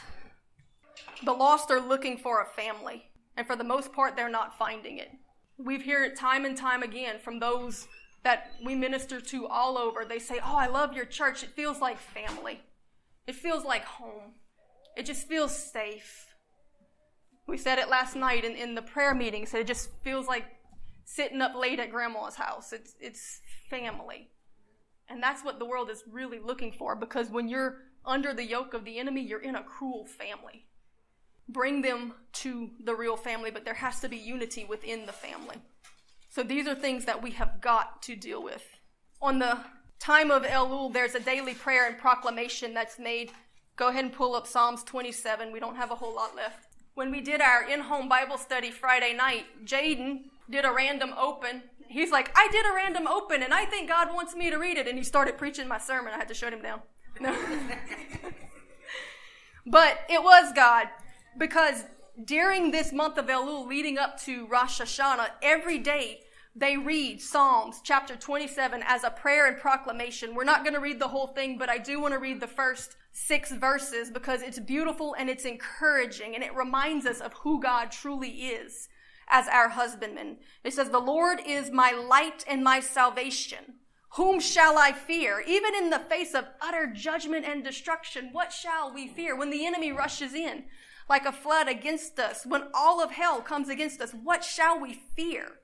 [1.25, 3.05] The lost are looking for a family,
[3.37, 5.11] and for the most part, they're not finding it.
[5.59, 7.87] We've heard it time and time again from those
[8.25, 10.05] that we minister to all over.
[10.05, 11.43] They say, Oh, I love your church.
[11.43, 12.61] It feels like family.
[13.27, 14.35] It feels like home.
[14.97, 16.27] It just feels safe.
[17.49, 20.45] We said it last night in, in the prayer meeting, so it just feels like
[21.07, 22.75] sitting up late at grandma's house.
[22.75, 23.41] It's, it's
[23.71, 24.29] family.
[25.09, 28.75] And that's what the world is really looking for because when you're under the yoke
[28.75, 30.67] of the enemy, you're in a cruel family.
[31.49, 35.57] Bring them to the real family, but there has to be unity within the family.
[36.29, 38.63] So these are things that we have got to deal with.
[39.23, 39.59] On the
[39.99, 43.33] time of Elul, there's a daily prayer and proclamation that's made.
[43.77, 45.51] Go ahead and pull up Psalms 27.
[45.51, 46.68] We don't have a whole lot left.
[46.99, 51.63] When we did our in home Bible study Friday night, Jaden did a random open.
[51.87, 54.79] He's like, I did a random open and I think God wants me to read
[54.79, 54.89] it.
[54.89, 56.13] And he started preaching my sermon.
[56.13, 56.81] I had to shut him down.
[57.21, 57.33] No.
[59.67, 60.89] but it was God
[61.39, 61.85] because
[62.25, 66.23] during this month of Elul leading up to Rosh Hashanah, every day
[66.57, 70.35] they read Psalms chapter 27 as a prayer and proclamation.
[70.35, 72.49] We're not going to read the whole thing, but I do want to read the
[72.49, 72.97] first
[73.27, 77.91] six verses because it's beautiful and it's encouraging and it reminds us of who God
[77.91, 78.89] truly is
[79.29, 80.39] as our husbandman.
[80.65, 83.75] It says, The Lord is my light and my salvation.
[84.13, 85.43] Whom shall I fear?
[85.47, 89.37] Even in the face of utter judgment and destruction, what shall we fear?
[89.37, 90.65] When the enemy rushes in
[91.09, 95.03] like a flood against us, when all of hell comes against us, what shall we
[95.17, 95.59] fear?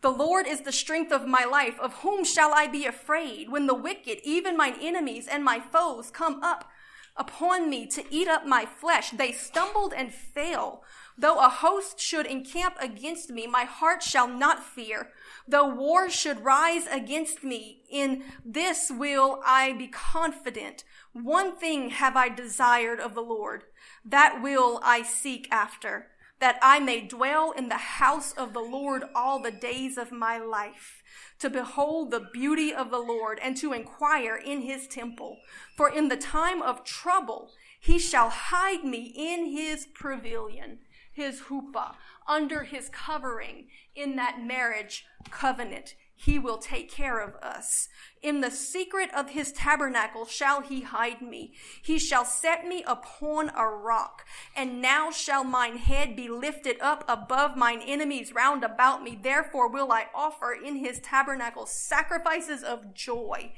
[0.00, 1.78] The Lord is the strength of my life.
[1.80, 3.48] Of whom shall I be afraid?
[3.48, 6.70] When the wicked, even mine enemies and my foes, come up
[7.18, 10.82] upon me to eat up my flesh, they stumbled and fell.
[11.16, 15.10] Though a host should encamp against me, my heart shall not fear.
[15.46, 20.84] Though war should rise against me, in this will I be confident.
[21.12, 23.64] One thing have I desired of the Lord,
[24.04, 26.08] that will I seek after
[26.40, 30.38] that I may dwell in the house of the Lord all the days of my
[30.38, 30.97] life,
[31.38, 35.38] to behold the beauty of the Lord and to inquire in his temple.
[35.76, 40.78] For in the time of trouble, he shall hide me in his pavilion,
[41.12, 41.94] his huppah,
[42.26, 47.88] under his covering in that marriage covenant he will take care of us.
[48.20, 51.54] In the secret of his tabernacle shall he hide me.
[51.80, 54.26] He shall set me upon a rock.
[54.56, 59.16] And now shall mine head be lifted up above mine enemies round about me.
[59.22, 63.52] Therefore will I offer in his tabernacle sacrifices of joy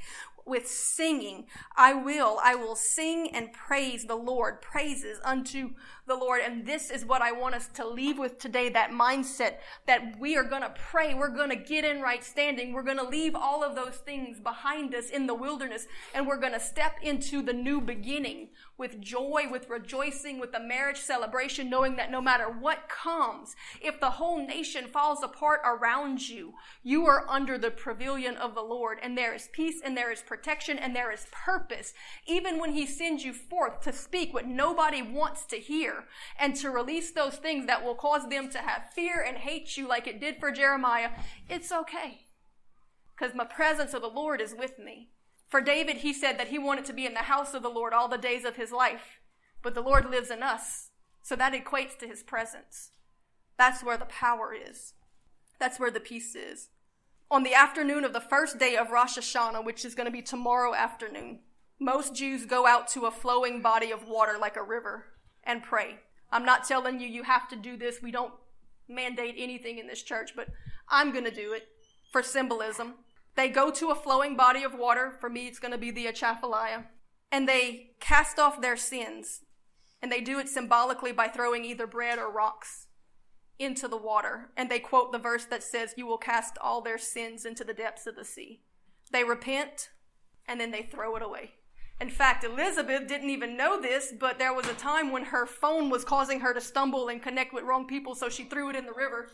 [0.45, 1.47] with singing.
[1.77, 5.71] I will, I will sing and praise the Lord, praises unto
[6.11, 6.41] the Lord.
[6.45, 10.37] And this is what I want us to leave with today that mindset that we
[10.37, 11.15] are going to pray.
[11.15, 12.73] We're going to get in right standing.
[12.73, 16.41] We're going to leave all of those things behind us in the wilderness and we're
[16.41, 21.71] going to step into the new beginning with joy, with rejoicing, with the marriage celebration,
[21.71, 27.07] knowing that no matter what comes, if the whole nation falls apart around you, you
[27.07, 30.77] are under the pavilion of the Lord and there is peace and there is protection
[30.79, 31.93] and there is purpose.
[32.27, 36.00] Even when he sends you forth to speak what nobody wants to hear,
[36.39, 39.89] and to release those things that will cause them to have fear and hate you
[39.89, 41.11] like it did for Jeremiah,
[41.49, 42.27] it's okay.
[43.17, 45.11] Because my presence of the Lord is with me.
[45.49, 47.93] For David, he said that he wanted to be in the house of the Lord
[47.93, 49.21] all the days of his life,
[49.63, 50.91] but the Lord lives in us.
[51.23, 52.91] So that equates to his presence.
[53.59, 54.95] That's where the power is.
[55.59, 56.71] That's where the peace is.
[57.31, 60.23] On the afternoon of the first day of Rosh Hashanah, which is going to be
[60.23, 61.41] tomorrow afternoon,
[61.79, 65.07] most Jews go out to a flowing body of water like a river
[65.45, 65.99] and pray.
[66.31, 68.03] I'm not telling you you have to do this.
[68.03, 68.33] We don't
[68.89, 70.49] mandate anything in this church, but
[70.89, 71.69] I'm going to do it
[72.13, 72.95] for symbolism.
[73.37, 75.13] They go to a flowing body of water.
[75.21, 76.85] For me, it's going to be the Atchafalaya.
[77.33, 79.41] And they cast off their sins.
[80.03, 82.87] And they do it symbolically by throwing either bread or rocks
[83.59, 84.51] into the water.
[84.57, 87.75] And they quote the verse that says, You will cast all their sins into the
[87.75, 88.63] depths of the sea.
[89.13, 89.91] They repent
[90.47, 91.53] and then they throw it away.
[92.01, 95.91] In fact, Elizabeth didn't even know this, but there was a time when her phone
[95.91, 98.87] was causing her to stumble and connect with wrong people, so she threw it in
[98.87, 99.29] the river.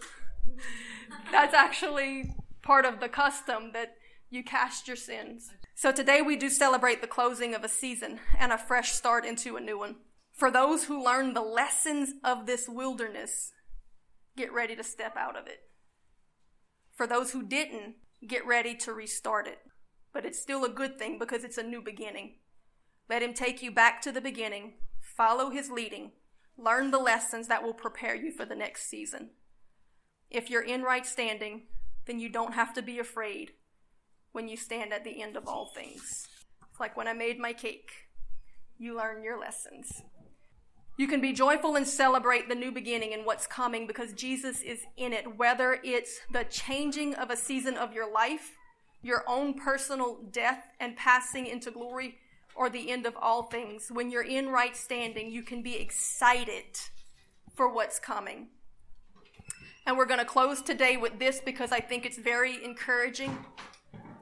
[1.30, 3.94] That's actually part of the custom that
[4.30, 5.50] you cast your sins.
[5.76, 9.56] So today we do celebrate the closing of a season and a fresh start into
[9.56, 9.96] a new one.
[10.32, 13.52] For those who learn the lessons of this wilderness,
[14.36, 15.60] get ready to step out of it.
[16.94, 17.94] For those who didn't,
[18.26, 19.58] get ready to restart it.
[20.12, 22.36] But it's still a good thing because it's a new beginning.
[23.08, 26.12] Let him take you back to the beginning, follow his leading,
[26.58, 29.30] learn the lessons that will prepare you for the next season.
[30.30, 31.62] If you're in right standing,
[32.06, 33.52] then you don't have to be afraid
[34.32, 36.28] when you stand at the end of all things.
[36.70, 37.90] It's like when I made my cake,
[38.78, 40.02] you learn your lessons.
[40.98, 44.80] You can be joyful and celebrate the new beginning and what's coming because Jesus is
[44.96, 48.52] in it, whether it's the changing of a season of your life,
[49.02, 52.16] your own personal death and passing into glory
[52.56, 53.90] or the end of all things.
[53.90, 56.78] When you're in right standing, you can be excited
[57.54, 58.48] for what's coming.
[59.86, 63.38] And we're going to close today with this because I think it's very encouraging.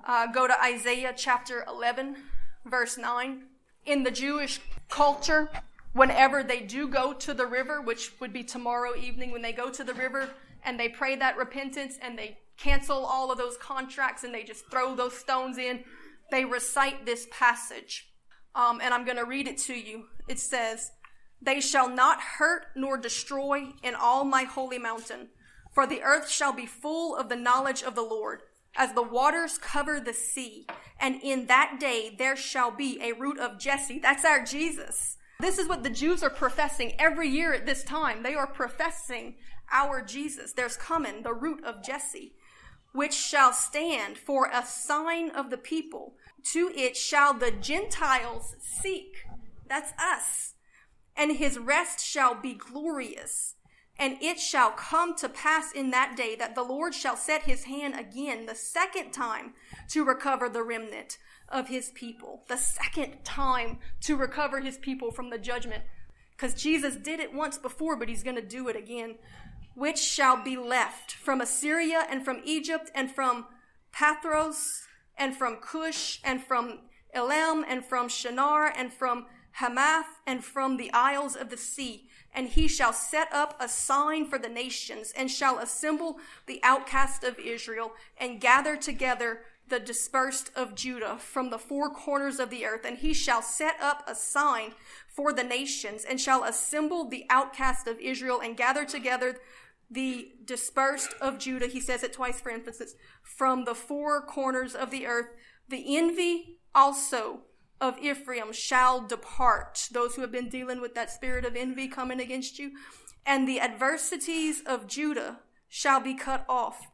[0.06, 2.16] Uh, go to Isaiah chapter 11,
[2.66, 3.44] verse 9.
[3.86, 5.50] In the Jewish culture,
[5.94, 9.70] whenever they do go to the river, which would be tomorrow evening, when they go
[9.70, 10.28] to the river
[10.64, 14.70] and they pray that repentance and they cancel all of those contracts and they just
[14.70, 15.84] throw those stones in,
[16.30, 18.08] they recite this passage.
[18.54, 20.04] Um, and I'm going to read it to you.
[20.28, 20.92] It says,
[21.42, 25.28] They shall not hurt nor destroy in all my holy mountain
[25.74, 28.42] for the earth shall be full of the knowledge of the Lord,
[28.76, 30.66] as the waters cover the sea.
[31.00, 33.98] And in that day there shall be a root of Jesse.
[33.98, 35.16] That's our Jesus.
[35.40, 38.22] This is what the Jews are professing every year at this time.
[38.22, 39.34] They are professing
[39.72, 40.52] our Jesus.
[40.52, 42.34] There's coming the root of Jesse,
[42.92, 46.14] which shall stand for a sign of the people.
[46.52, 49.26] To it shall the Gentiles seek.
[49.68, 50.54] That's us.
[51.16, 53.54] And his rest shall be glorious.
[53.96, 57.64] And it shall come to pass in that day that the Lord shall set his
[57.64, 59.54] hand again the second time
[59.90, 61.16] to recover the remnant
[61.48, 62.42] of his people.
[62.48, 65.84] The second time to recover his people from the judgment.
[66.36, 69.14] Because Jesus did it once before, but he's going to do it again.
[69.76, 73.46] Which shall be left from Assyria and from Egypt and from
[73.94, 74.83] Pathros
[75.16, 76.80] and from Cush and from
[77.12, 82.48] Elam and from Shinar and from Hamath and from the isles of the sea and
[82.48, 87.38] he shall set up a sign for the nations, and shall assemble the outcast of
[87.38, 92.84] Israel, and gather together the dispersed of Judah from the four corners of the earth.
[92.84, 94.72] And he shall set up a sign
[95.06, 99.38] for the nations, and shall assemble the outcast of Israel, and gather together
[99.90, 101.66] the dispersed of Judah.
[101.66, 105.28] He says it twice for emphasis from the four corners of the earth.
[105.68, 107.42] The envy also
[107.80, 109.88] of Ephraim shall depart.
[109.92, 112.72] Those who have been dealing with that spirit of envy coming against you.
[113.26, 116.88] And the adversities of Judah shall be cut off.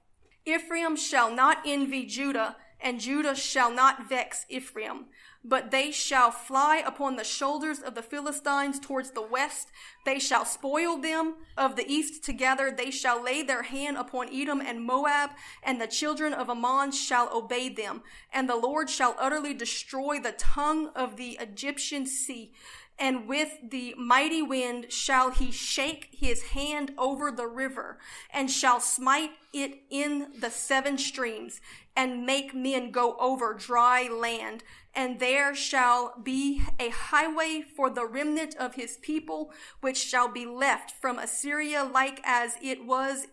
[0.47, 5.07] Ephraim shall not envy Judah, and Judah shall not vex Ephraim
[5.43, 9.69] but they shall fly upon the shoulders of the Philistines towards the west.
[10.05, 12.71] They shall spoil them of the east together.
[12.71, 15.31] They shall lay their hand upon Edom and Moab,
[15.63, 18.03] and the children of Ammon shall obey them.
[18.33, 22.53] And the Lord shall utterly destroy the tongue of the Egyptian sea
[23.01, 27.99] and with the mighty wind shall he shake his hand over the river,
[28.31, 31.63] and shall smite it in the seven streams,
[31.97, 34.63] and make men go over dry land.
[34.95, 40.47] And there shall be a highway for the remnant of his people, which shall be
[40.47, 43.29] left from Assyria, like as it was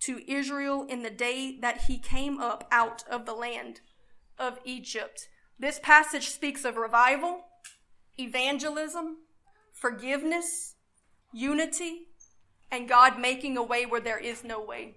[0.00, 3.80] to Israel in the day that he came up out of the land
[4.38, 5.28] of Egypt.
[5.58, 7.44] This passage speaks of revival
[8.18, 9.16] evangelism,
[9.72, 10.74] forgiveness,
[11.32, 12.06] unity,
[12.70, 14.94] and God making a way where there is no way.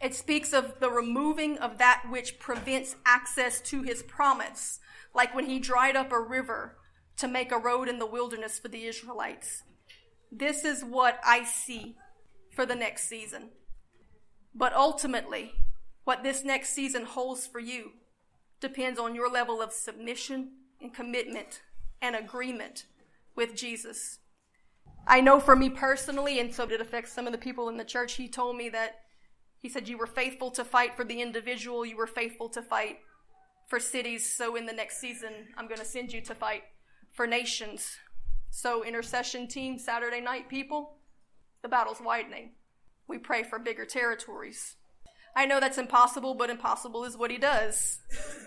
[0.00, 4.80] It speaks of the removing of that which prevents access to his promise,
[5.14, 6.76] like when he dried up a river
[7.18, 9.62] to make a road in the wilderness for the Israelites.
[10.32, 11.96] This is what I see
[12.54, 13.50] for the next season.
[14.54, 15.52] But ultimately,
[16.04, 17.92] what this next season holds for you
[18.58, 21.60] depends on your level of submission and commitment
[22.00, 22.86] and agreement
[23.36, 24.18] with Jesus.
[25.06, 27.84] I know for me personally, and so it affects some of the people in the
[27.84, 29.00] church, he told me that
[29.60, 32.98] he said, You were faithful to fight for the individual, you were faithful to fight
[33.68, 34.30] for cities.
[34.30, 36.62] So in the next season, I'm going to send you to fight
[37.12, 37.98] for nations.
[38.50, 40.96] So, intercession team, Saturday night people,
[41.62, 42.50] the battle's widening.
[43.06, 44.76] We pray for bigger territories.
[45.36, 48.00] I know that's impossible, but impossible is what he does.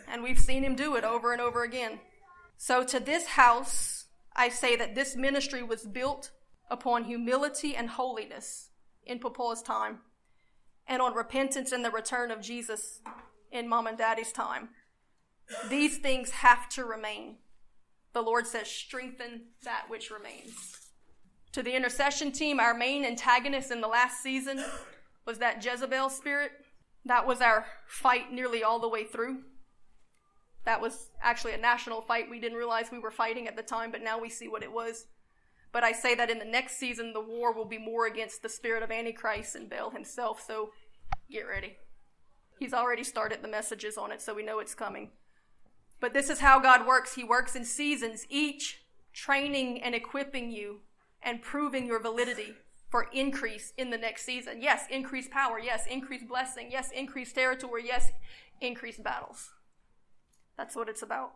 [0.09, 1.99] And we've seen him do it over and over again.
[2.57, 6.31] So, to this house, I say that this ministry was built
[6.69, 8.69] upon humility and holiness
[9.05, 9.99] in Papa's time,
[10.87, 12.99] and on repentance and the return of Jesus
[13.51, 14.69] in mom and daddy's time.
[15.69, 17.37] These things have to remain.
[18.13, 20.79] The Lord says, strengthen that which remains.
[21.53, 24.63] To the intercession team, our main antagonist in the last season
[25.25, 26.51] was that Jezebel spirit.
[27.05, 29.41] That was our fight nearly all the way through.
[30.65, 32.29] That was actually a national fight.
[32.29, 34.71] We didn't realize we were fighting at the time, but now we see what it
[34.71, 35.05] was.
[35.73, 38.47] But I say that in the next season, the war will be more against the
[38.47, 40.71] spirit of Antichrist and Baal himself, so
[41.29, 41.75] get ready.
[42.59, 45.09] He's already started the messages on it, so we know it's coming.
[45.99, 47.15] But this is how God works.
[47.15, 48.83] He works in seasons, each
[49.13, 50.81] training and equipping you
[51.21, 52.53] and proving your validity
[52.89, 54.61] for increase in the next season.
[54.61, 55.57] Yes, increased power.
[55.59, 56.69] Yes, increased blessing.
[56.71, 57.83] Yes, increased territory.
[57.87, 58.11] Yes,
[58.61, 59.49] increased battles.
[60.55, 61.31] That's what it's about.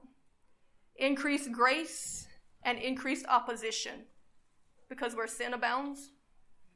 [0.97, 2.27] increased grace
[2.63, 4.05] and increased opposition.
[4.89, 6.11] Because where sin abounds,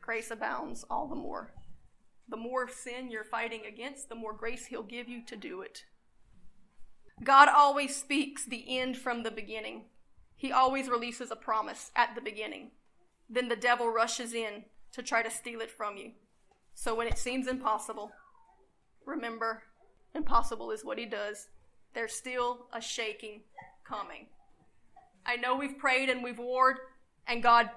[0.01, 1.51] grace abounds all the more.
[2.27, 5.83] The more sin you're fighting against, the more grace He'll give you to do it.
[7.23, 9.85] God always speaks the end from the beginning.
[10.35, 12.71] He always releases a promise at the beginning.
[13.29, 16.11] Then the devil rushes in to try to steal it from you.
[16.73, 18.11] So when it seems impossible,
[19.05, 19.63] remember,
[20.15, 21.47] impossible is what he does.
[21.93, 23.41] There's still a shaking
[23.83, 24.27] coming.
[25.25, 26.77] I know we've prayed and we've warred,
[27.27, 27.69] and God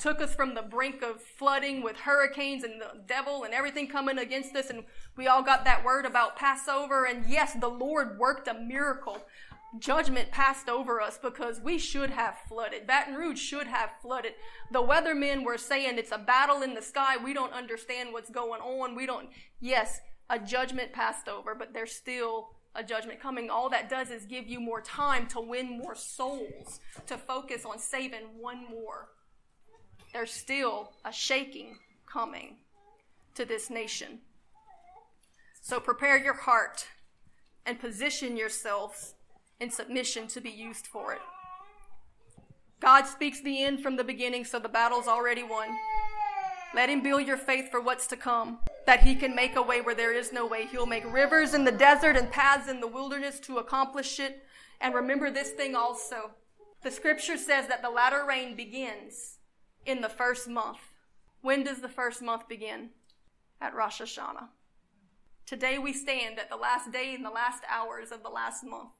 [0.00, 4.18] took us from the brink of flooding with hurricanes and the devil and everything coming
[4.18, 4.70] against us.
[4.70, 4.84] And
[5.16, 7.04] we all got that word about Passover.
[7.04, 9.18] And yes, the Lord worked a miracle.
[9.78, 12.86] Judgment passed over us because we should have flooded.
[12.86, 14.32] Baton Rouge should have flooded.
[14.72, 17.16] The weathermen were saying it's a battle in the sky.
[17.22, 18.96] We don't understand what's going on.
[18.96, 19.28] We don't,
[19.60, 20.00] yes,
[20.30, 23.50] a judgment passed over, but there's still a judgment coming.
[23.50, 27.78] All that does is give you more time to win more souls, to focus on
[27.78, 29.08] saving one more
[30.12, 31.76] there's still a shaking
[32.06, 32.56] coming
[33.34, 34.18] to this nation.
[35.60, 36.86] So prepare your heart
[37.64, 39.14] and position yourselves
[39.60, 41.20] in submission to be used for it.
[42.80, 45.68] God speaks the end from the beginning, so the battle's already won.
[46.74, 49.82] Let Him build your faith for what's to come, that He can make a way
[49.82, 50.66] where there is no way.
[50.66, 54.44] He'll make rivers in the desert and paths in the wilderness to accomplish it.
[54.80, 56.30] And remember this thing also.
[56.82, 59.36] The scripture says that the latter rain begins
[59.84, 60.78] in the first month.
[61.42, 62.90] When does the first month begin?
[63.60, 64.48] At Rosh Hashanah.
[65.46, 68.90] Today we stand at the last day in the last hours of the last month.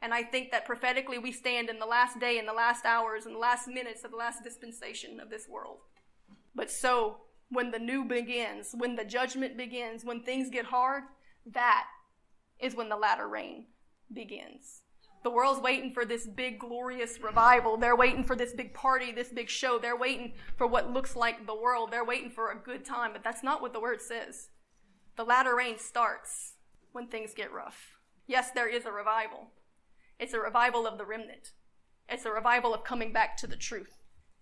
[0.00, 3.24] And I think that prophetically we stand in the last day, in the last hours,
[3.24, 5.78] in the last minutes of the last dispensation of this world.
[6.54, 7.18] But so,
[7.50, 11.04] when the new begins, when the judgment begins, when things get hard,
[11.46, 11.84] that
[12.58, 13.66] is when the latter rain
[14.12, 14.81] begins.
[15.22, 17.76] The world's waiting for this big, glorious revival.
[17.76, 19.78] They're waiting for this big party, this big show.
[19.78, 21.90] They're waiting for what looks like the world.
[21.90, 24.48] They're waiting for a good time, but that's not what the word says.
[25.16, 26.54] The latter rain starts
[26.90, 27.92] when things get rough.
[28.26, 29.50] Yes, there is a revival.
[30.18, 31.52] It's a revival of the remnant.
[32.08, 33.98] It's a revival of coming back to the truth.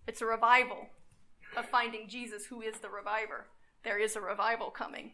[0.07, 0.87] It's a revival
[1.55, 3.47] of finding Jesus, who is the reviver.
[3.83, 5.13] There is a revival coming.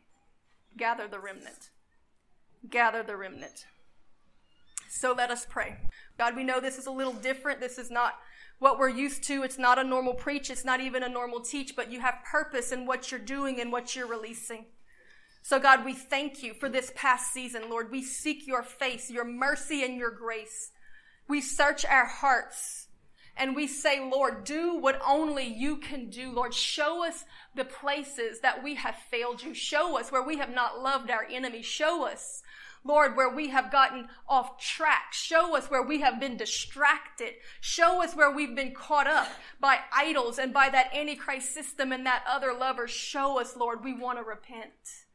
[0.77, 1.71] Gather the remnant.
[2.69, 3.65] Gather the remnant.
[4.89, 5.77] So let us pray.
[6.17, 7.59] God, we know this is a little different.
[7.59, 8.15] This is not
[8.59, 9.43] what we're used to.
[9.43, 10.49] It's not a normal preach.
[10.49, 13.71] It's not even a normal teach, but you have purpose in what you're doing and
[13.71, 14.65] what you're releasing.
[15.43, 17.91] So, God, we thank you for this past season, Lord.
[17.91, 20.71] We seek your face, your mercy, and your grace.
[21.27, 22.87] We search our hearts
[23.37, 26.31] and we say, Lord, do what only you can do.
[26.31, 27.23] Lord, show us
[27.55, 29.53] the places that we have failed you.
[29.53, 31.61] Show us where we have not loved our enemy.
[31.61, 32.41] Show us
[32.83, 35.11] Lord, where we have gotten off track.
[35.11, 37.33] Show us where we have been distracted.
[37.59, 39.27] Show us where we've been caught up
[39.59, 42.87] by idols and by that Antichrist system and that other lover.
[42.87, 45.05] Show us, Lord, we want to repent.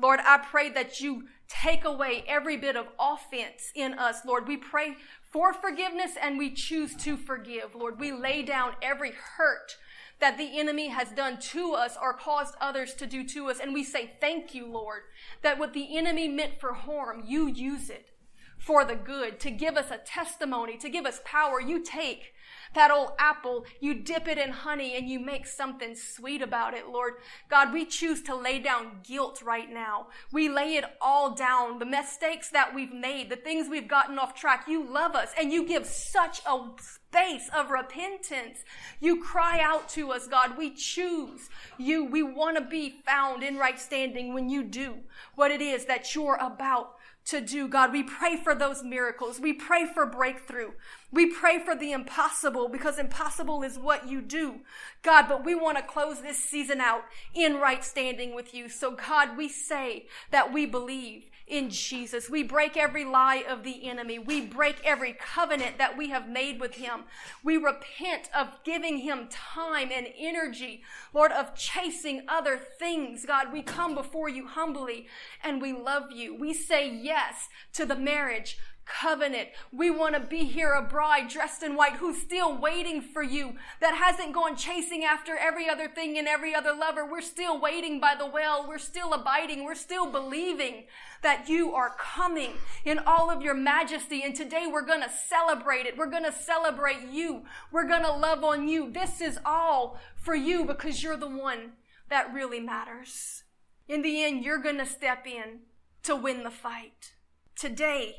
[0.00, 4.48] Lord, I pray that you take away every bit of offense in us, Lord.
[4.48, 4.96] We pray
[5.30, 8.00] for forgiveness and we choose to forgive, Lord.
[8.00, 9.76] We lay down every hurt
[10.20, 13.58] that the enemy has done to us or caused others to do to us.
[13.60, 15.02] And we say, Thank you, Lord,
[15.42, 18.10] that what the enemy meant for harm, you use it
[18.58, 21.60] for the good, to give us a testimony, to give us power.
[21.60, 22.34] You take
[22.74, 26.88] that old apple, you dip it in honey and you make something sweet about it,
[26.88, 27.14] Lord.
[27.48, 30.06] God, we choose to lay down guilt right now.
[30.32, 31.78] We lay it all down.
[31.78, 34.66] The mistakes that we've made, the things we've gotten off track.
[34.68, 38.60] You love us and you give such a space of repentance.
[39.00, 40.56] You cry out to us, God.
[40.56, 41.48] We choose
[41.78, 42.04] you.
[42.04, 44.98] We want to be found in right standing when you do
[45.34, 46.94] what it is that you're about
[47.26, 47.92] to do, God.
[47.92, 49.40] We pray for those miracles.
[49.40, 50.72] We pray for breakthrough.
[51.12, 54.60] We pray for the impossible because impossible is what you do,
[55.02, 55.26] God.
[55.28, 57.02] But we want to close this season out
[57.34, 58.68] in right standing with you.
[58.68, 62.30] So, God, we say that we believe in Jesus.
[62.30, 64.20] We break every lie of the enemy.
[64.20, 67.04] We break every covenant that we have made with him.
[67.42, 70.82] We repent of giving him time and energy,
[71.12, 73.26] Lord, of chasing other things.
[73.26, 75.08] God, we come before you humbly
[75.42, 76.36] and we love you.
[76.36, 78.56] We say yes to the marriage
[79.00, 79.50] covenant.
[79.72, 83.54] We want to be here a bride dressed in white who's still waiting for you,
[83.80, 87.06] that hasn't gone chasing after every other thing and every other lover.
[87.06, 88.66] We're still waiting by the well.
[88.66, 89.64] We're still abiding.
[89.64, 90.84] We're still believing
[91.22, 92.52] that you are coming
[92.84, 94.22] in all of your majesty.
[94.22, 95.96] And today we're going to celebrate it.
[95.96, 97.44] We're going to celebrate you.
[97.70, 98.90] We're going to love on you.
[98.90, 101.72] This is all for you because you're the one
[102.08, 103.44] that really matters.
[103.88, 105.60] In the end, you're going to step in
[106.02, 107.12] to win the fight.
[107.56, 108.16] Today,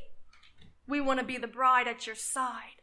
[0.92, 2.82] we want to be the bride at your side.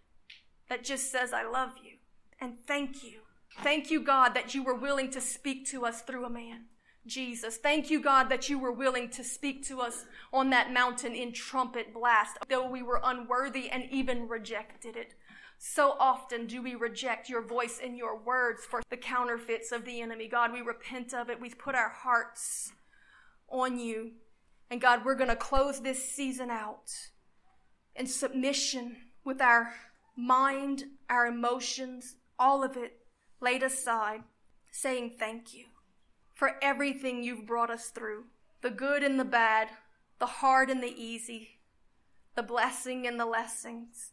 [0.71, 1.99] that just says, I love you
[2.41, 3.21] and thank you.
[3.63, 6.65] Thank you, God, that you were willing to speak to us through a man.
[7.07, 7.57] Jesus.
[7.57, 11.33] Thank you, God, that you were willing to speak to us on that mountain in
[11.33, 15.15] trumpet blast, though we were unworthy and even rejected it.
[15.59, 20.01] So often do we reject your voice and your words for the counterfeits of the
[20.01, 20.29] enemy.
[20.29, 21.41] God, we repent of it.
[21.41, 22.73] We've put our hearts
[23.51, 24.13] on you.
[24.71, 26.91] And God, we're going to close this season out
[27.95, 29.75] in submission with our
[30.17, 32.99] mind, our emotions, all of it
[33.41, 34.23] laid aside,
[34.71, 35.67] saying thank you
[36.35, 38.25] for everything you've brought us through
[38.61, 39.69] the good and the bad,
[40.19, 41.59] the hard and the easy,
[42.35, 44.13] the blessing and the lessons.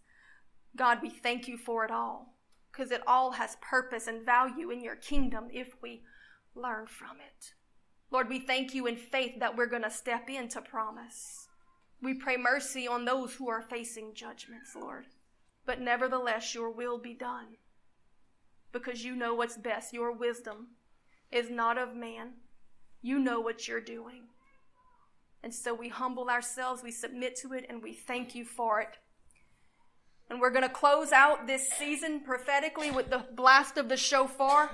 [0.76, 2.36] God, we thank you for it all
[2.72, 6.04] because it all has purpose and value in your kingdom if we
[6.54, 7.54] learn from it.
[8.12, 11.45] Lord, we thank you in faith that we're going to step into promise.
[12.02, 15.06] We pray mercy on those who are facing judgments, Lord.
[15.66, 17.58] But nevertheless, your will be done
[18.72, 19.94] because you know what's best.
[19.94, 20.68] Your wisdom
[21.32, 22.34] is not of man.
[23.02, 24.24] You know what you're doing.
[25.44, 28.98] And so we humble ourselves, we submit to it, and we thank you for it.
[30.30, 34.72] And we're going to close out this season prophetically with the blast of the shofar.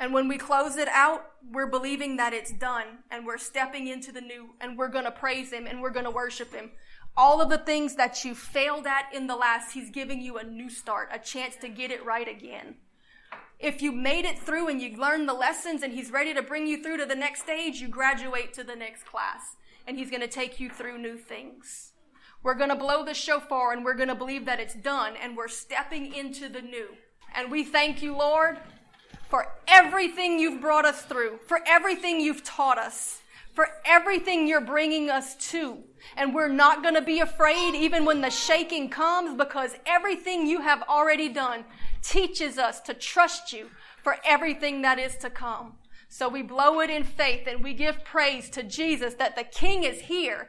[0.00, 4.12] And when we close it out, we're believing that it's done and we're stepping into
[4.12, 6.70] the new and we're going to praise Him and we're going to worship Him.
[7.16, 10.44] All of the things that you failed at in the last, He's giving you a
[10.44, 12.76] new start, a chance to get it right again.
[13.58, 16.68] If you made it through and you learned the lessons and He's ready to bring
[16.68, 20.22] you through to the next stage, you graduate to the next class and He's going
[20.22, 21.92] to take you through new things.
[22.44, 25.36] We're going to blow the shofar and we're going to believe that it's done and
[25.36, 26.90] we're stepping into the new.
[27.34, 28.58] And we thank you, Lord
[29.28, 33.20] for everything you've brought us through, for everything you've taught us,
[33.52, 35.78] for everything you're bringing us to.
[36.16, 40.60] And we're not going to be afraid even when the shaking comes because everything you
[40.62, 41.64] have already done
[42.02, 43.68] teaches us to trust you
[44.02, 45.74] for everything that is to come.
[46.08, 49.84] So we blow it in faith and we give praise to Jesus that the King
[49.84, 50.48] is here.